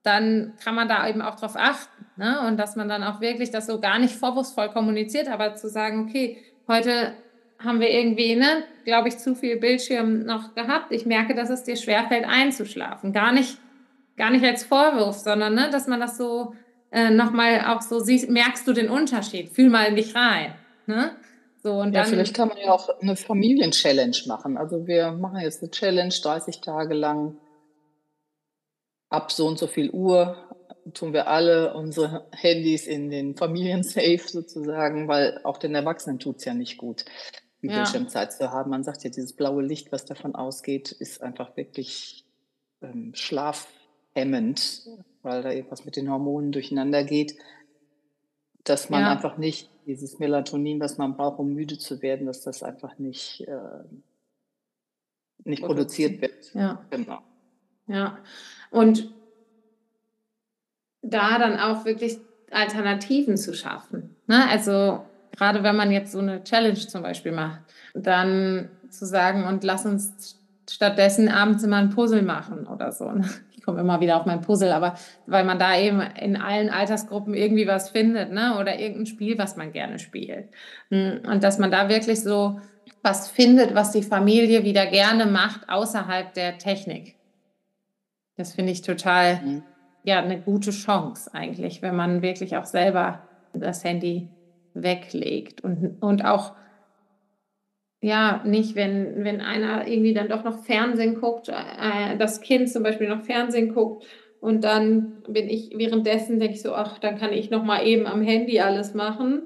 dann 0.02 0.54
kann 0.62 0.74
man 0.74 0.88
da 0.88 1.08
eben 1.08 1.22
auch 1.22 1.36
drauf 1.36 1.54
achten. 1.56 1.97
Ne? 2.18 2.46
Und 2.46 2.58
dass 2.58 2.76
man 2.76 2.88
dann 2.88 3.02
auch 3.02 3.20
wirklich 3.20 3.50
das 3.50 3.66
so 3.66 3.80
gar 3.80 3.98
nicht 3.98 4.14
vorwurfsvoll 4.14 4.68
kommuniziert, 4.68 5.28
aber 5.28 5.54
zu 5.54 5.68
sagen, 5.68 6.06
okay, 6.08 6.38
heute 6.66 7.14
haben 7.58 7.80
wir 7.80 7.90
irgendwie, 7.90 8.36
ne, 8.36 8.64
glaube 8.84 9.08
ich, 9.08 9.18
zu 9.18 9.34
viel 9.34 9.56
Bildschirm 9.56 10.24
noch 10.24 10.54
gehabt. 10.54 10.92
Ich 10.92 11.06
merke, 11.06 11.34
dass 11.34 11.50
es 11.50 11.64
dir 11.64 11.76
schwerfällt, 11.76 12.24
einzuschlafen. 12.26 13.12
Gar 13.12 13.32
nicht 13.32 13.58
gar 14.18 14.30
nicht 14.30 14.44
als 14.44 14.64
Vorwurf, 14.64 15.16
sondern 15.16 15.54
ne, 15.54 15.70
dass 15.70 15.86
man 15.86 16.00
das 16.00 16.18
so 16.18 16.54
äh, 16.90 17.10
nochmal 17.10 17.64
auch 17.66 17.80
so 17.80 18.00
sieht, 18.00 18.28
merkst 18.28 18.66
du 18.66 18.72
den 18.72 18.90
Unterschied, 18.90 19.50
fühl 19.50 19.70
mal 19.70 19.86
in 19.86 19.96
dich 19.96 20.14
rein. 20.14 20.54
Ne? 20.86 21.12
So, 21.62 21.74
und 21.80 21.94
ja, 21.94 22.02
dann, 22.02 22.10
vielleicht 22.10 22.34
kann 22.34 22.48
man 22.48 22.58
ja 22.58 22.72
auch 22.72 22.88
eine 23.00 23.16
Familien-Challenge 23.16 24.16
machen. 24.26 24.58
Also 24.58 24.86
wir 24.86 25.12
machen 25.12 25.40
jetzt 25.40 25.62
eine 25.62 25.70
Challenge 25.70 26.12
30 26.22 26.60
Tage 26.60 26.94
lang 26.94 27.36
ab 29.08 29.32
so 29.32 29.46
und 29.46 29.58
so 29.58 29.66
viel 29.66 29.90
Uhr 29.90 30.36
tun 30.94 31.12
wir 31.12 31.28
alle 31.28 31.74
unsere 31.74 32.26
Handys 32.32 32.86
in 32.86 33.10
den 33.10 33.36
Familien-Safe 33.36 34.22
sozusagen, 34.26 35.08
weil 35.08 35.40
auch 35.44 35.58
den 35.58 35.74
Erwachsenen 35.74 36.18
tut 36.18 36.38
es 36.38 36.44
ja 36.44 36.54
nicht 36.54 36.78
gut, 36.78 37.04
die 37.62 37.68
ja. 37.68 37.76
Bildschirmzeit 37.76 38.32
zu 38.32 38.50
haben. 38.50 38.70
Man 38.70 38.84
sagt 38.84 39.04
ja, 39.04 39.10
dieses 39.10 39.32
blaue 39.32 39.62
Licht, 39.62 39.92
was 39.92 40.04
davon 40.04 40.34
ausgeht, 40.34 40.92
ist 40.92 41.22
einfach 41.22 41.56
wirklich 41.56 42.24
ähm, 42.82 43.12
Schlaf 43.14 43.68
hemmend, 44.14 44.88
weil 45.22 45.42
da 45.42 45.50
irgendwas 45.50 45.84
mit 45.84 45.96
den 45.96 46.10
Hormonen 46.10 46.52
durcheinander 46.52 47.04
geht, 47.04 47.36
dass 48.64 48.90
man 48.90 49.02
ja. 49.02 49.12
einfach 49.12 49.38
nicht 49.38 49.70
dieses 49.86 50.18
Melatonin, 50.18 50.80
was 50.80 50.98
man 50.98 51.16
braucht, 51.16 51.38
um 51.38 51.54
müde 51.54 51.78
zu 51.78 52.02
werden, 52.02 52.26
dass 52.26 52.42
das 52.42 52.62
einfach 52.62 52.98
nicht, 52.98 53.40
äh, 53.48 53.84
nicht 55.44 55.62
produziert 55.62 56.20
wird. 56.20 56.52
Ja. 56.54 56.84
Genau. 56.90 57.20
Ja. 57.86 58.18
Und 58.70 59.10
da 61.02 61.38
dann 61.38 61.58
auch 61.58 61.84
wirklich 61.84 62.18
Alternativen 62.50 63.36
zu 63.36 63.54
schaffen. 63.54 64.16
Ne? 64.26 64.48
Also 64.48 65.04
gerade 65.36 65.62
wenn 65.62 65.76
man 65.76 65.90
jetzt 65.90 66.12
so 66.12 66.18
eine 66.18 66.42
Challenge 66.44 66.74
zum 66.74 67.02
Beispiel 67.02 67.32
macht, 67.32 67.60
dann 67.94 68.68
zu 68.90 69.06
sagen, 69.06 69.44
und 69.44 69.64
lass 69.64 69.84
uns 69.86 70.38
stattdessen 70.68 71.28
abends 71.28 71.62
immer 71.62 71.76
ein 71.76 71.90
Puzzle 71.90 72.22
machen 72.22 72.66
oder 72.66 72.92
so. 72.92 73.10
Ne? 73.10 73.28
komme 73.68 73.80
immer 73.80 74.00
wieder 74.00 74.16
auf 74.16 74.24
mein 74.24 74.40
Puzzle, 74.40 74.72
aber 74.72 74.94
weil 75.26 75.44
man 75.44 75.58
da 75.58 75.78
eben 75.78 76.00
in 76.00 76.38
allen 76.38 76.70
Altersgruppen 76.70 77.34
irgendwie 77.34 77.66
was 77.66 77.90
findet, 77.90 78.32
ne? 78.32 78.58
Oder 78.58 78.78
irgendein 78.78 79.04
Spiel, 79.04 79.36
was 79.36 79.56
man 79.56 79.72
gerne 79.72 79.98
spielt. 79.98 80.48
Hm, 80.90 81.20
und 81.30 81.44
dass 81.44 81.58
man 81.58 81.70
da 81.70 81.90
wirklich 81.90 82.22
so 82.22 82.62
was 83.02 83.28
findet, 83.28 83.74
was 83.74 83.90
die 83.90 84.02
Familie 84.02 84.64
wieder 84.64 84.86
gerne 84.86 85.26
macht 85.26 85.68
außerhalb 85.68 86.32
der 86.32 86.56
Technik. 86.56 87.16
Das 88.38 88.54
finde 88.54 88.72
ich 88.72 88.80
total, 88.80 89.42
mhm. 89.42 89.62
Ja, 90.08 90.22
eine 90.22 90.40
gute 90.40 90.70
Chance 90.70 91.34
eigentlich, 91.34 91.82
wenn 91.82 91.94
man 91.94 92.22
wirklich 92.22 92.56
auch 92.56 92.64
selber 92.64 93.28
das 93.52 93.84
Handy 93.84 94.30
weglegt 94.72 95.60
und, 95.62 95.98
und 96.00 96.24
auch 96.24 96.54
ja, 98.00 98.42
nicht, 98.46 98.74
wenn, 98.74 99.22
wenn 99.22 99.42
einer 99.42 99.86
irgendwie 99.86 100.14
dann 100.14 100.30
doch 100.30 100.44
noch 100.44 100.64
Fernsehen 100.64 101.20
guckt, 101.20 101.50
äh, 101.50 102.16
das 102.16 102.40
Kind 102.40 102.70
zum 102.70 102.84
Beispiel 102.84 103.08
noch 103.08 103.24
Fernsehen 103.24 103.74
guckt 103.74 104.06
und 104.40 104.64
dann 104.64 105.22
bin 105.28 105.46
ich 105.46 105.72
währenddessen, 105.76 106.38
denke 106.38 106.54
ich 106.54 106.62
so, 106.62 106.72
ach, 106.72 106.98
dann 107.00 107.18
kann 107.18 107.34
ich 107.34 107.50
noch 107.50 107.62
mal 107.62 107.86
eben 107.86 108.06
am 108.06 108.22
Handy 108.22 108.60
alles 108.60 108.94
machen. 108.94 109.42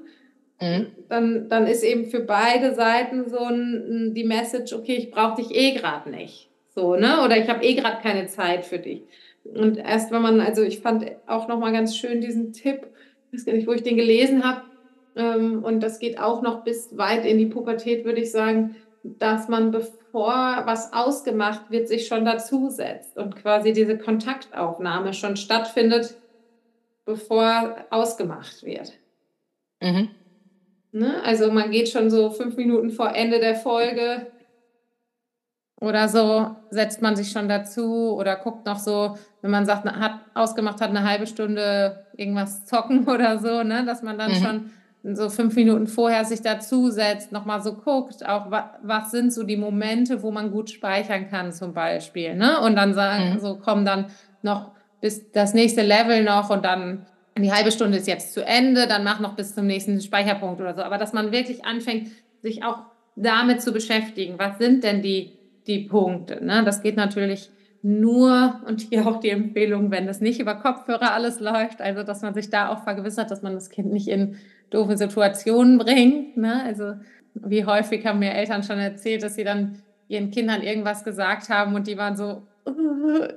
Mhm. 0.61 0.87
Dann, 1.09 1.49
dann 1.49 1.67
ist 1.67 1.83
eben 1.83 2.05
für 2.05 2.21
beide 2.21 2.73
Seiten 2.73 3.27
so 3.27 3.39
ein, 3.39 4.13
die 4.15 4.23
Message, 4.23 4.71
okay, 4.71 4.95
ich 4.95 5.11
brauche 5.11 5.41
dich 5.41 5.53
eh 5.53 5.73
gerade 5.73 6.09
nicht. 6.09 6.51
So, 6.69 6.95
ne? 6.95 7.21
Oder 7.25 7.37
ich 7.37 7.49
habe 7.49 7.65
eh 7.65 7.73
gerade 7.73 8.01
keine 8.01 8.27
Zeit 8.27 8.63
für 8.63 8.79
dich. 8.79 9.03
Und 9.43 9.77
erst 9.77 10.11
wenn 10.11 10.21
man, 10.21 10.39
also 10.39 10.61
ich 10.61 10.79
fand 10.79 11.11
auch 11.27 11.47
nochmal 11.47 11.73
ganz 11.73 11.95
schön 11.95 12.21
diesen 12.21 12.53
Tipp, 12.53 12.87
ich 13.31 13.39
weiß 13.39 13.45
gar 13.45 13.53
nicht, 13.53 13.67
wo 13.67 13.73
ich 13.73 13.83
den 13.83 13.97
gelesen 13.97 14.43
habe, 14.43 14.61
ähm, 15.15 15.63
und 15.63 15.81
das 15.81 15.99
geht 15.99 16.19
auch 16.19 16.41
noch 16.41 16.63
bis 16.63 16.97
weit 16.97 17.25
in 17.25 17.37
die 17.37 17.45
Pubertät, 17.45 18.05
würde 18.05 18.21
ich 18.21 18.31
sagen, 18.31 18.75
dass 19.03 19.49
man, 19.49 19.71
bevor 19.71 20.63
was 20.65 20.93
ausgemacht 20.93 21.69
wird, 21.69 21.87
sich 21.87 22.07
schon 22.07 22.25
dazusetzt 22.25 23.17
und 23.17 23.35
quasi 23.35 23.73
diese 23.73 23.97
Kontaktaufnahme 23.97 25.13
schon 25.13 25.35
stattfindet, 25.35 26.15
bevor 27.05 27.75
ausgemacht 27.89 28.63
wird. 28.63 28.93
Mhm. 29.81 30.09
Ne? 30.93 31.21
Also 31.23 31.51
man 31.51 31.71
geht 31.71 31.89
schon 31.89 32.09
so 32.09 32.29
fünf 32.29 32.55
Minuten 32.55 32.91
vor 32.91 33.13
Ende 33.13 33.39
der 33.39 33.55
Folge 33.55 34.27
oder 35.83 36.07
so, 36.07 36.55
setzt 36.69 37.01
man 37.01 37.15
sich 37.17 37.31
schon 37.31 37.49
dazu 37.49 38.15
oder 38.15 38.37
guckt 38.37 38.65
noch 38.65 38.79
so, 38.79 39.17
wenn 39.41 39.51
man 39.51 39.65
sagt, 39.65 39.85
hat 39.85 40.19
ausgemacht 40.33 40.79
hat, 40.79 40.89
eine 40.89 41.03
halbe 41.03 41.27
Stunde 41.27 42.05
irgendwas 42.15 42.65
zocken 42.65 43.07
oder 43.07 43.37
so, 43.39 43.63
ne? 43.63 43.83
dass 43.85 44.01
man 44.01 44.17
dann 44.17 44.31
mhm. 44.31 44.35
schon 44.35 45.15
so 45.15 45.29
fünf 45.29 45.55
Minuten 45.55 45.87
vorher 45.87 46.23
sich 46.23 46.41
dazusetzt, 46.41 47.33
nochmal 47.33 47.61
so 47.61 47.73
guckt, 47.73 48.25
auch 48.25 48.49
wa 48.49 48.71
was 48.81 49.11
sind 49.11 49.33
so 49.33 49.43
die 49.43 49.57
Momente, 49.57 50.23
wo 50.23 50.31
man 50.31 50.51
gut 50.51 50.69
speichern 50.69 51.29
kann 51.29 51.51
zum 51.51 51.73
Beispiel. 51.73 52.35
Ne? 52.35 52.61
Und 52.61 52.77
dann 52.77 52.93
sagen, 52.93 53.33
mhm. 53.33 53.39
so 53.39 53.55
kommen 53.55 53.83
dann 53.83 54.05
noch 54.41 54.71
bis 55.01 55.31
das 55.33 55.53
nächste 55.53 55.81
Level 55.81 56.23
noch 56.23 56.49
und 56.49 56.63
dann 56.63 57.05
die 57.37 57.51
halbe 57.51 57.71
Stunde 57.71 57.97
ist 57.97 58.07
jetzt 58.07 58.33
zu 58.33 58.45
Ende, 58.45 58.87
dann 58.87 59.03
mach 59.03 59.19
noch 59.19 59.35
bis 59.35 59.53
zum 59.53 59.67
nächsten 59.67 59.99
Speicherpunkt 59.99 60.61
oder 60.61 60.75
so. 60.75 60.81
Aber 60.81 60.97
dass 60.97 61.11
man 61.11 61.33
wirklich 61.33 61.65
anfängt, 61.65 62.09
sich 62.41 62.63
auch 62.63 62.77
damit 63.17 63.61
zu 63.61 63.73
beschäftigen. 63.73 64.35
Was 64.37 64.57
sind 64.59 64.85
denn 64.85 65.01
die, 65.01 65.33
die 65.67 65.79
Punkte? 65.79 66.43
Ne? 66.43 66.63
Das 66.63 66.81
geht 66.81 66.97
natürlich 66.97 67.49
nur, 67.81 68.61
und 68.65 68.81
hier 68.81 69.05
auch 69.05 69.19
die 69.19 69.29
Empfehlung, 69.29 69.91
wenn 69.91 70.07
das 70.07 70.21
nicht 70.21 70.39
über 70.39 70.55
Kopfhörer 70.55 71.11
alles 71.13 71.39
läuft, 71.39 71.81
also 71.81 72.03
dass 72.03 72.21
man 72.21 72.33
sich 72.33 72.49
da 72.49 72.69
auch 72.69 72.83
vergewissert, 72.83 73.29
dass 73.29 73.41
man 73.41 73.53
das 73.53 73.69
Kind 73.69 73.91
nicht 73.91 74.07
in 74.07 74.37
doofe 74.69 74.97
Situationen 74.97 75.77
bringt. 75.77 76.37
Ne? 76.37 76.63
Also 76.63 76.93
wie 77.33 77.65
häufig 77.65 78.05
haben 78.05 78.19
mir 78.19 78.33
Eltern 78.33 78.63
schon 78.63 78.79
erzählt, 78.79 79.23
dass 79.23 79.35
sie 79.35 79.43
dann 79.43 79.81
ihren 80.07 80.31
Kindern 80.31 80.61
irgendwas 80.61 81.03
gesagt 81.03 81.49
haben 81.49 81.75
und 81.75 81.87
die 81.87 81.97
waren 81.97 82.15
so, 82.15 82.43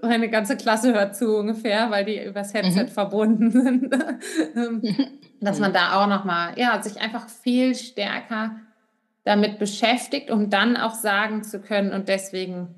meine 0.02 0.28
ganze 0.28 0.56
Klasse 0.56 0.94
hört 0.94 1.16
zu 1.16 1.38
ungefähr, 1.38 1.90
weil 1.90 2.04
die 2.04 2.24
übers 2.24 2.54
Headset 2.54 2.84
mhm. 2.84 2.88
verbunden 2.88 3.50
sind. 3.50 3.94
Ähm, 4.54 4.82
dass 5.40 5.58
man 5.58 5.72
da 5.72 6.00
auch 6.00 6.08
nochmal, 6.08 6.52
ja, 6.56 6.80
sich 6.82 7.00
einfach 7.00 7.28
viel 7.28 7.74
stärker 7.74 8.56
damit 9.26 9.58
beschäftigt, 9.58 10.30
um 10.30 10.50
dann 10.50 10.76
auch 10.76 10.94
sagen 10.94 11.42
zu 11.42 11.60
können, 11.60 11.92
und 11.92 12.08
deswegen 12.08 12.76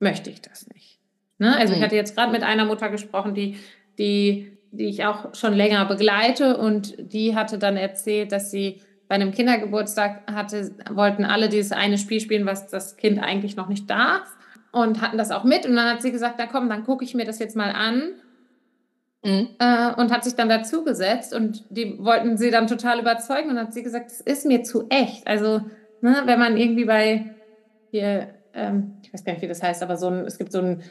möchte 0.00 0.30
ich 0.30 0.40
das 0.40 0.66
nicht. 0.68 0.98
Ne? 1.38 1.54
Also 1.54 1.72
mhm. 1.72 1.78
ich 1.78 1.84
hatte 1.84 1.94
jetzt 1.94 2.16
gerade 2.16 2.32
mit 2.32 2.42
einer 2.42 2.64
Mutter 2.64 2.88
gesprochen, 2.88 3.34
die, 3.34 3.58
die, 3.98 4.56
die 4.72 4.86
ich 4.86 5.04
auch 5.04 5.34
schon 5.34 5.52
länger 5.52 5.84
begleite 5.84 6.56
und 6.56 6.94
die 6.98 7.36
hatte 7.36 7.58
dann 7.58 7.76
erzählt, 7.76 8.32
dass 8.32 8.50
sie 8.50 8.80
bei 9.08 9.16
einem 9.16 9.32
Kindergeburtstag 9.32 10.22
hatte, 10.32 10.74
wollten 10.90 11.26
alle 11.26 11.50
dieses 11.50 11.72
eine 11.72 11.98
Spiel 11.98 12.20
spielen, 12.20 12.46
was 12.46 12.66
das 12.66 12.96
Kind 12.96 13.22
eigentlich 13.22 13.54
noch 13.54 13.68
nicht 13.68 13.88
darf 13.90 14.26
und 14.72 15.02
hatten 15.02 15.18
das 15.18 15.30
auch 15.30 15.44
mit. 15.44 15.66
Und 15.66 15.76
dann 15.76 15.90
hat 15.90 16.00
sie 16.00 16.12
gesagt, 16.12 16.36
na 16.38 16.46
komm, 16.46 16.70
dann 16.70 16.84
gucke 16.84 17.04
ich 17.04 17.14
mir 17.14 17.26
das 17.26 17.38
jetzt 17.38 17.56
mal 17.56 17.70
an. 17.70 18.12
Mhm. 19.24 19.48
Äh, 19.58 19.94
und 19.96 20.12
hat 20.12 20.22
sich 20.22 20.34
dann 20.34 20.50
dazugesetzt 20.50 21.34
und 21.34 21.64
die 21.70 21.98
wollten 21.98 22.36
sie 22.36 22.50
dann 22.50 22.66
total 22.66 23.00
überzeugen 23.00 23.50
und 23.50 23.58
hat 23.58 23.72
sie 23.72 23.82
gesagt, 23.82 24.10
das 24.10 24.20
ist 24.20 24.44
mir 24.44 24.62
zu 24.62 24.86
echt. 24.90 25.26
Also, 25.26 25.62
ne, 26.02 26.22
wenn 26.26 26.38
man 26.38 26.58
irgendwie 26.58 26.84
bei 26.84 27.34
hier, 27.90 28.34
ähm, 28.52 28.98
ich 29.02 29.12
weiß 29.14 29.24
gar 29.24 29.32
nicht, 29.32 29.42
wie 29.42 29.48
das 29.48 29.62
heißt, 29.62 29.82
aber 29.82 29.96
so 29.96 30.08
ein, 30.08 30.26
es 30.26 30.36
gibt 30.36 30.52
so 30.52 30.60
ein 30.60 30.82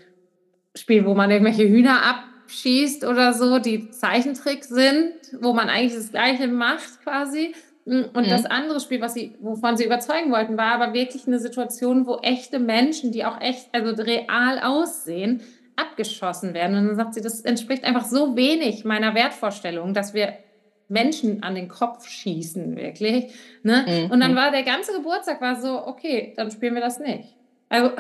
Spiel, 0.76 1.06
wo 1.06 1.14
man 1.14 1.30
irgendwelche 1.30 1.68
Hühner 1.68 2.00
abschießt 2.04 3.06
oder 3.06 3.34
so, 3.34 3.60
die 3.60 3.92
Zeichentricks 3.92 4.70
sind, 4.70 5.14
wo 5.40 5.54
man 5.54 5.70
eigentlich 5.70 5.94
das 5.94 6.10
Gleiche 6.10 6.48
macht 6.48 7.04
quasi. 7.04 7.54
Und 7.86 8.16
mhm. 8.16 8.30
das 8.30 8.46
andere 8.46 8.80
Spiel, 8.80 9.02
was 9.02 9.14
sie, 9.14 9.36
wovon 9.42 9.76
sie 9.76 9.86
überzeugen 9.86 10.32
wollten, 10.32 10.58
war 10.58 10.74
aber 10.74 10.94
wirklich 10.94 11.28
eine 11.28 11.38
Situation, 11.38 12.08
wo 12.08 12.18
echte 12.22 12.58
Menschen, 12.58 13.12
die 13.12 13.26
auch 13.26 13.42
echt, 13.42 13.68
also 13.74 14.02
real 14.02 14.60
aussehen, 14.60 15.42
abgeschossen 15.76 16.54
werden. 16.54 16.78
Und 16.78 16.88
dann 16.88 16.96
sagt 16.96 17.14
sie, 17.14 17.22
das 17.22 17.42
entspricht 17.42 17.84
einfach 17.84 18.06
so 18.06 18.36
wenig 18.36 18.86
meiner 18.86 19.16
Wertvorstellung, 19.16 19.94
dass 19.94 20.14
wir 20.14 20.34
Menschen 20.88 21.44
an 21.44 21.56
den 21.56 21.68
Kopf 21.68 22.08
schießen, 22.08 22.76
wirklich. 22.76 23.34
Ne? 23.64 23.86
Mhm. 23.88 24.12
Und 24.12 24.20
dann 24.20 24.36
war 24.36 24.52
der 24.52 24.64
ganze 24.64 24.94
Geburtstag 24.94 25.42
war 25.42 25.56
so, 25.56 25.88
okay, 25.88 26.34
dann 26.36 26.52
spielen 26.52 26.76
wir 26.76 26.82
das 26.82 27.00
nicht. 27.00 27.36
Also, 27.70 27.92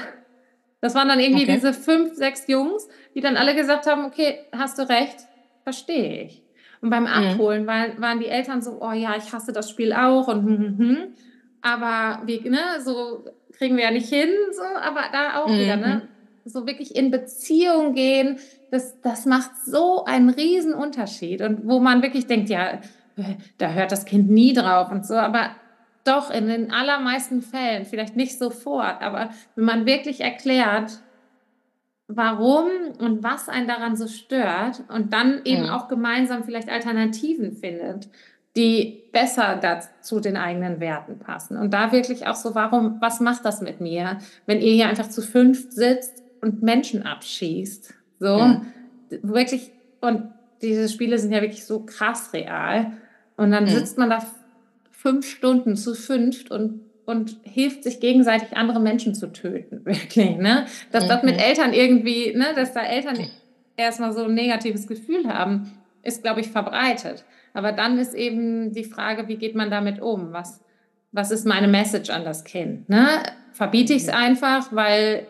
das 0.81 0.95
waren 0.95 1.07
dann 1.07 1.19
irgendwie 1.19 1.43
okay. 1.43 1.53
diese 1.55 1.73
fünf, 1.73 2.13
sechs 2.13 2.47
Jungs, 2.47 2.87
die 3.15 3.21
dann 3.21 3.37
alle 3.37 3.55
gesagt 3.55 3.87
haben, 3.87 4.05
okay, 4.05 4.39
hast 4.51 4.77
du 4.77 4.87
recht, 4.87 5.15
verstehe 5.63 6.23
ich. 6.23 6.43
Und 6.81 6.89
beim 6.89 7.03
mhm. 7.03 7.09
Abholen 7.09 7.63
mhm. 7.63 7.67
waren, 7.67 8.01
waren 8.01 8.19
die 8.19 8.27
Eltern 8.27 8.61
so, 8.61 8.79
oh 8.81 8.91
ja, 8.91 9.15
ich 9.15 9.31
hasse 9.31 9.53
das 9.53 9.69
Spiel 9.69 9.93
auch 9.93 10.27
und 10.27 10.43
hm, 10.43 10.57
hm, 10.57 10.77
hm. 10.77 10.97
aber 11.61 12.21
wie, 12.25 12.41
ne, 12.49 12.59
so 12.83 13.23
kriegen 13.57 13.77
wir 13.77 13.85
ja 13.85 13.91
nicht 13.91 14.09
hin, 14.09 14.29
so, 14.51 14.63
aber 14.63 15.03
da 15.13 15.41
auch 15.41 15.47
mhm. 15.47 15.59
wieder, 15.59 15.77
ne? 15.77 16.09
So 16.45 16.67
wirklich 16.67 16.95
in 16.95 17.11
Beziehung 17.11 17.93
gehen, 17.93 18.37
das, 18.71 18.99
das 19.01 19.25
macht 19.25 19.51
so 19.65 20.05
einen 20.05 20.29
riesen 20.29 20.73
Unterschied. 20.73 21.41
Und 21.41 21.67
wo 21.67 21.79
man 21.79 22.01
wirklich 22.01 22.27
denkt, 22.27 22.49
ja, 22.49 22.79
da 23.57 23.71
hört 23.71 23.91
das 23.91 24.05
Kind 24.05 24.29
nie 24.29 24.53
drauf 24.53 24.91
und 24.91 25.05
so, 25.05 25.15
aber 25.15 25.51
doch 26.03 26.29
in 26.31 26.47
den 26.47 26.71
allermeisten 26.71 27.41
Fällen, 27.41 27.85
vielleicht 27.85 28.15
nicht 28.15 28.37
sofort, 28.37 29.01
aber 29.01 29.29
wenn 29.55 29.65
man 29.65 29.85
wirklich 29.85 30.21
erklärt, 30.21 30.99
warum 32.07 32.67
und 32.99 33.23
was 33.23 33.47
einen 33.47 33.67
daran 33.67 33.95
so 33.95 34.07
stört 34.07 34.83
und 34.89 35.13
dann 35.13 35.41
eben 35.45 35.65
ja. 35.65 35.77
auch 35.77 35.87
gemeinsam 35.87 36.43
vielleicht 36.43 36.69
Alternativen 36.69 37.53
findet, 37.53 38.09
die 38.55 39.03
besser 39.11 39.57
dazu 39.59 40.19
den 40.19 40.37
eigenen 40.37 40.79
Werten 40.79 41.17
passen. 41.17 41.57
Und 41.57 41.73
da 41.73 41.91
wirklich 41.91 42.27
auch 42.27 42.35
so, 42.35 42.53
warum, 42.53 42.97
was 42.99 43.19
macht 43.19 43.45
das 43.45 43.61
mit 43.61 43.81
mir, 43.81 44.19
wenn 44.45 44.61
ihr 44.61 44.73
hier 44.73 44.87
einfach 44.89 45.09
zu 45.09 45.21
fünf 45.21 45.71
sitzt 45.71 46.22
und 46.43 46.61
Menschen 46.61 47.03
abschießt? 47.03 47.93
So, 48.19 48.37
ja. 48.37 48.61
wirklich, 49.21 49.71
und 50.01 50.27
diese 50.61 50.87
Spiele 50.89 51.17
sind 51.17 51.31
ja 51.31 51.41
wirklich 51.41 51.65
so 51.65 51.85
krass 51.85 52.33
real. 52.33 52.93
Und 53.37 53.51
dann 53.51 53.65
ja. 53.65 53.73
sitzt 53.73 53.97
man 53.97 54.09
da 54.09 54.23
fünf 54.91 55.27
Stunden 55.27 55.75
zu 55.75 55.95
fünft 55.95 56.51
und 56.51 56.81
und 57.05 57.37
hilft 57.43 57.83
sich 57.83 57.99
gegenseitig 57.99 58.55
andere 58.55 58.79
Menschen 58.79 59.13
zu 59.13 59.31
töten, 59.31 59.81
wirklich, 59.85 60.37
ne? 60.37 60.65
Dass 60.91 61.05
mhm. 61.05 61.09
das 61.09 61.23
mit 61.23 61.35
mhm. 61.35 61.41
Eltern 61.41 61.73
irgendwie, 61.73 62.33
ne, 62.35 62.47
dass 62.55 62.73
da 62.73 62.81
Eltern 62.81 63.17
erstmal 63.75 64.13
so 64.13 64.23
ein 64.25 64.33
negatives 64.33 64.87
Gefühl 64.87 65.27
haben, 65.27 65.71
ist, 66.03 66.23
glaube 66.23 66.41
ich, 66.41 66.47
verbreitet. 66.47 67.25
Aber 67.53 67.71
dann 67.71 67.97
ist 67.97 68.13
eben 68.13 68.73
die 68.73 68.83
Frage, 68.83 69.27
wie 69.27 69.37
geht 69.37 69.55
man 69.55 69.69
damit 69.69 70.01
um? 70.01 70.33
Was, 70.33 70.61
was 71.11 71.31
ist 71.31 71.45
meine 71.45 71.67
Message 71.67 72.09
an 72.09 72.23
das 72.23 72.43
Kind? 72.43 72.89
Ne? 72.89 73.07
Verbiete 73.51 73.93
ich 73.93 74.03
es 74.03 74.09
einfach, 74.09 74.73
weil 74.73 75.27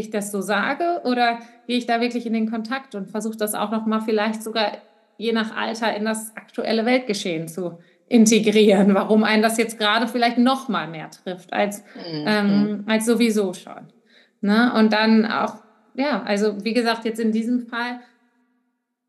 ich 0.00 0.10
das 0.10 0.30
so 0.30 0.40
sage, 0.40 1.02
oder 1.04 1.38
gehe 1.66 1.78
ich 1.78 1.86
da 1.86 2.00
wirklich 2.00 2.26
in 2.26 2.32
den 2.32 2.50
Kontakt 2.50 2.94
und 2.94 3.10
versuche 3.10 3.36
das 3.36 3.54
auch 3.54 3.70
noch 3.70 3.86
mal 3.86 4.00
vielleicht 4.00 4.42
sogar 4.42 4.78
je 5.16 5.32
nach 5.32 5.56
Alter 5.56 5.94
in 5.96 6.04
das 6.04 6.36
aktuelle 6.36 6.86
Weltgeschehen 6.86 7.48
zu 7.48 7.78
integrieren, 8.08 8.94
warum 8.94 9.24
einen 9.24 9.42
das 9.42 9.58
jetzt 9.58 9.78
gerade 9.78 10.08
vielleicht 10.08 10.38
noch 10.38 10.68
mal 10.68 10.88
mehr 10.88 11.10
trifft 11.10 11.52
als, 11.52 11.82
mhm. 11.94 12.24
ähm, 12.26 12.84
als 12.86 13.04
sowieso 13.04 13.52
schon. 13.52 13.92
Ne? 14.40 14.72
Und 14.74 14.92
dann 14.92 15.26
auch, 15.26 15.56
ja, 15.94 16.22
also 16.22 16.64
wie 16.64 16.72
gesagt, 16.72 17.04
jetzt 17.04 17.20
in 17.20 17.32
diesem 17.32 17.66
Fall 17.66 18.00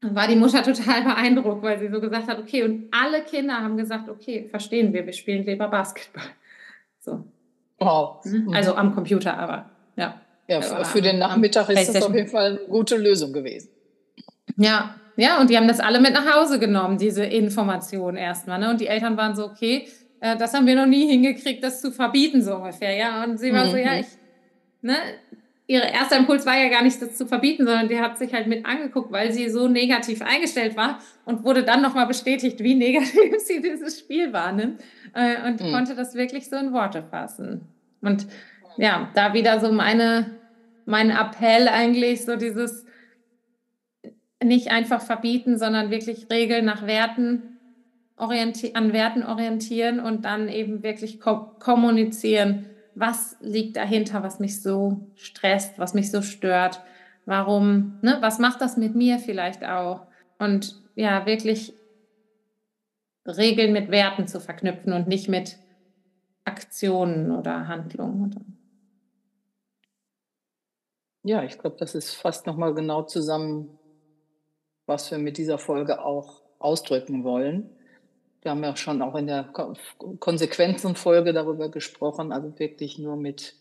war 0.02 0.28
die 0.28 0.36
Mutter 0.36 0.64
total 0.64 1.04
beeindruckt, 1.04 1.64
weil 1.64 1.80
sie 1.80 1.90
so 1.90 2.02
gesagt 2.02 2.28
hat, 2.28 2.40
okay, 2.40 2.64
und 2.64 2.88
alle 2.92 3.22
Kinder 3.24 3.62
haben 3.62 3.78
gesagt, 3.78 4.10
okay, 4.10 4.48
verstehen 4.50 4.92
wir, 4.94 5.06
wir 5.06 5.14
spielen 5.14 5.46
lieber 5.46 5.68
Basketball. 5.68 6.24
So. 7.00 7.24
Wow. 7.78 8.24
Mhm. 8.26 8.54
Also 8.54 8.76
am 8.76 8.94
Computer 8.94 9.38
aber, 9.38 9.70
ja. 9.96 10.20
Ja, 10.50 10.62
für 10.62 11.02
den 11.02 11.20
Nachmittag 11.20 11.70
ist 11.70 11.94
das 11.94 12.04
auf 12.04 12.14
jeden 12.14 12.28
Fall 12.28 12.58
eine 12.58 12.60
gute 12.68 12.98
Lösung 12.98 13.32
gewesen. 13.34 13.70
Ja, 14.58 14.96
ja, 15.16 15.40
und 15.40 15.50
die 15.50 15.58
haben 15.58 15.68
das 15.68 15.80
alle 15.80 16.00
mit 16.00 16.14
nach 16.14 16.34
Hause 16.34 16.60
genommen, 16.60 16.98
diese 16.98 17.24
Information 17.24 18.16
erstmal. 18.16 18.58
Ne? 18.60 18.70
Und 18.70 18.82
die 18.82 18.88
Eltern 18.88 19.16
waren 19.16 19.36
so, 19.36 19.46
okay, 19.46 19.88
äh, 20.22 20.38
das 20.38 20.54
haben 20.54 20.66
wir 20.66 20.76
noch 20.76 20.86
nie 20.86 21.08
hingekriegt, 21.08 21.64
das 21.64 21.82
zu 21.82 21.92
verbieten, 21.92 22.42
so 22.42 22.56
ungefähr. 22.56 22.96
Ja, 22.96 23.24
und 23.24 23.38
sie 23.38 23.54
war 23.54 23.66
mhm. 23.66 23.72
so, 23.72 23.78
ja, 23.78 23.94
mhm. 23.94 24.00
ich, 24.00 24.08
ne, 24.82 24.96
ihr 25.68 25.84
erster 25.84 26.18
Impuls 26.18 26.46
war 26.46 26.58
ja 26.58 26.70
gar 26.70 26.84
nicht, 26.84 27.00
das 27.00 27.16
zu 27.16 27.28
verbieten, 27.28 27.66
sondern 27.66 27.88
die 27.88 28.00
hat 28.00 28.18
sich 28.18 28.34
halt 28.34 28.48
mit 28.48 28.66
angeguckt, 28.66 29.12
weil 29.12 29.32
sie 29.32 29.50
so 29.50 29.68
negativ 29.68 30.24
eingestellt 30.24 30.76
war 30.76 31.00
und 31.26 31.44
wurde 31.44 31.64
dann 31.64 31.82
nochmal 31.82 32.08
bestätigt, 32.08 32.64
wie 32.64 32.76
negativ 32.88 33.40
sie 33.40 33.62
dieses 33.62 34.00
Spiel 34.00 34.34
wahrnimmt 34.34 34.82
äh, 35.14 35.48
und 35.48 35.62
mhm. 35.62 35.72
konnte 35.72 35.96
das 35.96 36.16
wirklich 36.16 36.50
so 36.50 36.56
in 36.56 36.74
Worte 36.74 37.04
fassen. 37.04 37.68
Und 38.02 38.26
ja, 38.78 39.10
da 39.14 39.34
wieder 39.34 39.60
so 39.60 39.72
meine, 39.72 40.39
mein 40.90 41.12
Appell 41.12 41.68
eigentlich, 41.68 42.26
so 42.26 42.36
dieses, 42.36 42.86
nicht 44.44 44.72
einfach 44.72 45.02
verbieten, 45.02 45.58
sondern 45.58 45.92
wirklich 45.92 46.30
Regeln 46.32 46.66
nach 46.66 46.86
Werten 46.86 47.44
an 48.18 48.92
Werten 48.92 49.24
orientieren 49.24 50.02
und 50.02 50.26
dann 50.26 50.50
eben 50.50 50.84
wirklich 50.84 51.22
ko 51.22 51.56
kommunizieren, 51.60 52.66
was 52.94 53.38
liegt 53.40 53.78
dahinter, 53.78 54.24
was 54.24 54.42
mich 54.42 54.62
so 54.62 55.08
stresst, 55.16 55.80
was 55.80 55.94
mich 55.94 56.12
so 56.12 56.22
stört, 56.22 56.82
warum, 57.26 57.98
ne, 58.02 58.18
was 58.20 58.40
macht 58.40 58.60
das 58.60 58.76
mit 58.76 58.94
mir 58.94 59.20
vielleicht 59.20 59.64
auch? 59.64 60.06
Und 60.38 60.76
ja, 60.96 61.26
wirklich 61.26 61.74
Regeln 63.26 63.72
mit 63.72 63.90
Werten 63.90 64.28
zu 64.28 64.42
verknüpfen 64.42 64.92
und 64.92 65.08
nicht 65.08 65.30
mit 65.30 65.58
Aktionen 66.44 67.32
oder 67.32 67.70
Handlungen. 67.70 68.59
Ja, 71.24 71.44
ich 71.44 71.60
glaube, 71.60 71.76
das 71.78 71.96
ist 71.96 72.14
fast 72.14 72.48
nochmal 72.48 72.74
genau 72.74 73.04
zusammen, 73.04 73.78
was 74.86 75.12
wir 75.12 75.18
mit 75.18 75.38
dieser 75.38 75.58
Folge 75.58 76.04
auch 76.04 76.42
ausdrücken 76.60 77.24
wollen. 77.24 77.70
Wir 78.42 78.52
haben 78.52 78.64
ja 78.64 78.76
schon 78.78 79.02
auch 79.02 79.16
in 79.16 79.28
der 79.28 79.52
Konsequenzenfolge 80.20 81.34
darüber 81.34 81.70
gesprochen, 81.70 82.32
also 82.32 82.58
wirklich 82.58 82.98
nur 82.98 83.18
mit 83.18 83.56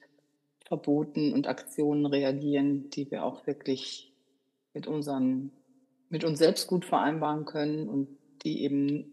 Verboten 0.66 1.32
und 1.32 1.48
Aktionen 1.48 2.06
reagieren, 2.06 2.90
die 2.90 3.10
wir 3.10 3.24
auch 3.24 3.46
wirklich 3.46 4.12
mit 4.72 4.86
unseren, 4.86 5.50
mit 6.10 6.22
uns 6.22 6.38
selbst 6.38 6.68
gut 6.68 6.84
vereinbaren 6.84 7.44
können 7.44 7.88
und 7.88 8.08
die 8.44 8.62
eben 8.62 9.12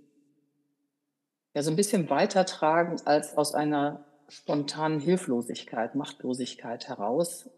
ja 1.56 1.64
so 1.64 1.72
ein 1.72 1.76
bisschen 1.76 2.10
weitertragen 2.12 2.98
als 3.06 3.36
aus 3.36 3.56
einer 3.56 4.06
spontanen 4.28 5.00
Hilflosigkeit, 5.00 5.96
Machtlosigkeit 5.96 6.88
heraus, 6.88 7.50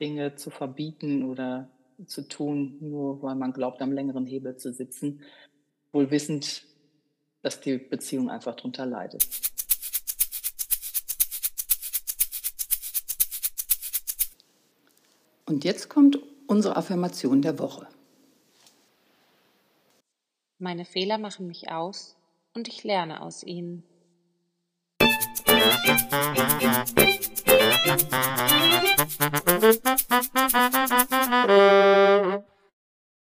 Dinge 0.00 0.34
zu 0.34 0.50
verbieten 0.50 1.24
oder 1.24 1.70
zu 2.06 2.26
tun, 2.28 2.76
nur 2.80 3.22
weil 3.22 3.34
man 3.36 3.52
glaubt, 3.52 3.80
am 3.82 3.92
längeren 3.92 4.26
Hebel 4.26 4.56
zu 4.56 4.72
sitzen, 4.72 5.22
wohl 5.92 6.10
wissend, 6.10 6.64
dass 7.42 7.60
die 7.60 7.78
Beziehung 7.78 8.30
einfach 8.30 8.56
darunter 8.56 8.86
leidet. 8.86 9.28
Und 15.46 15.64
jetzt 15.64 15.88
kommt 15.88 16.18
unsere 16.46 16.76
Affirmation 16.76 17.42
der 17.42 17.58
Woche. 17.58 17.86
Meine 20.58 20.84
Fehler 20.84 21.18
machen 21.18 21.46
mich 21.46 21.70
aus 21.70 22.16
und 22.54 22.68
ich 22.68 22.82
lerne 22.84 23.20
aus 23.20 23.42
ihnen. 23.42 23.84
Musik 27.86 28.14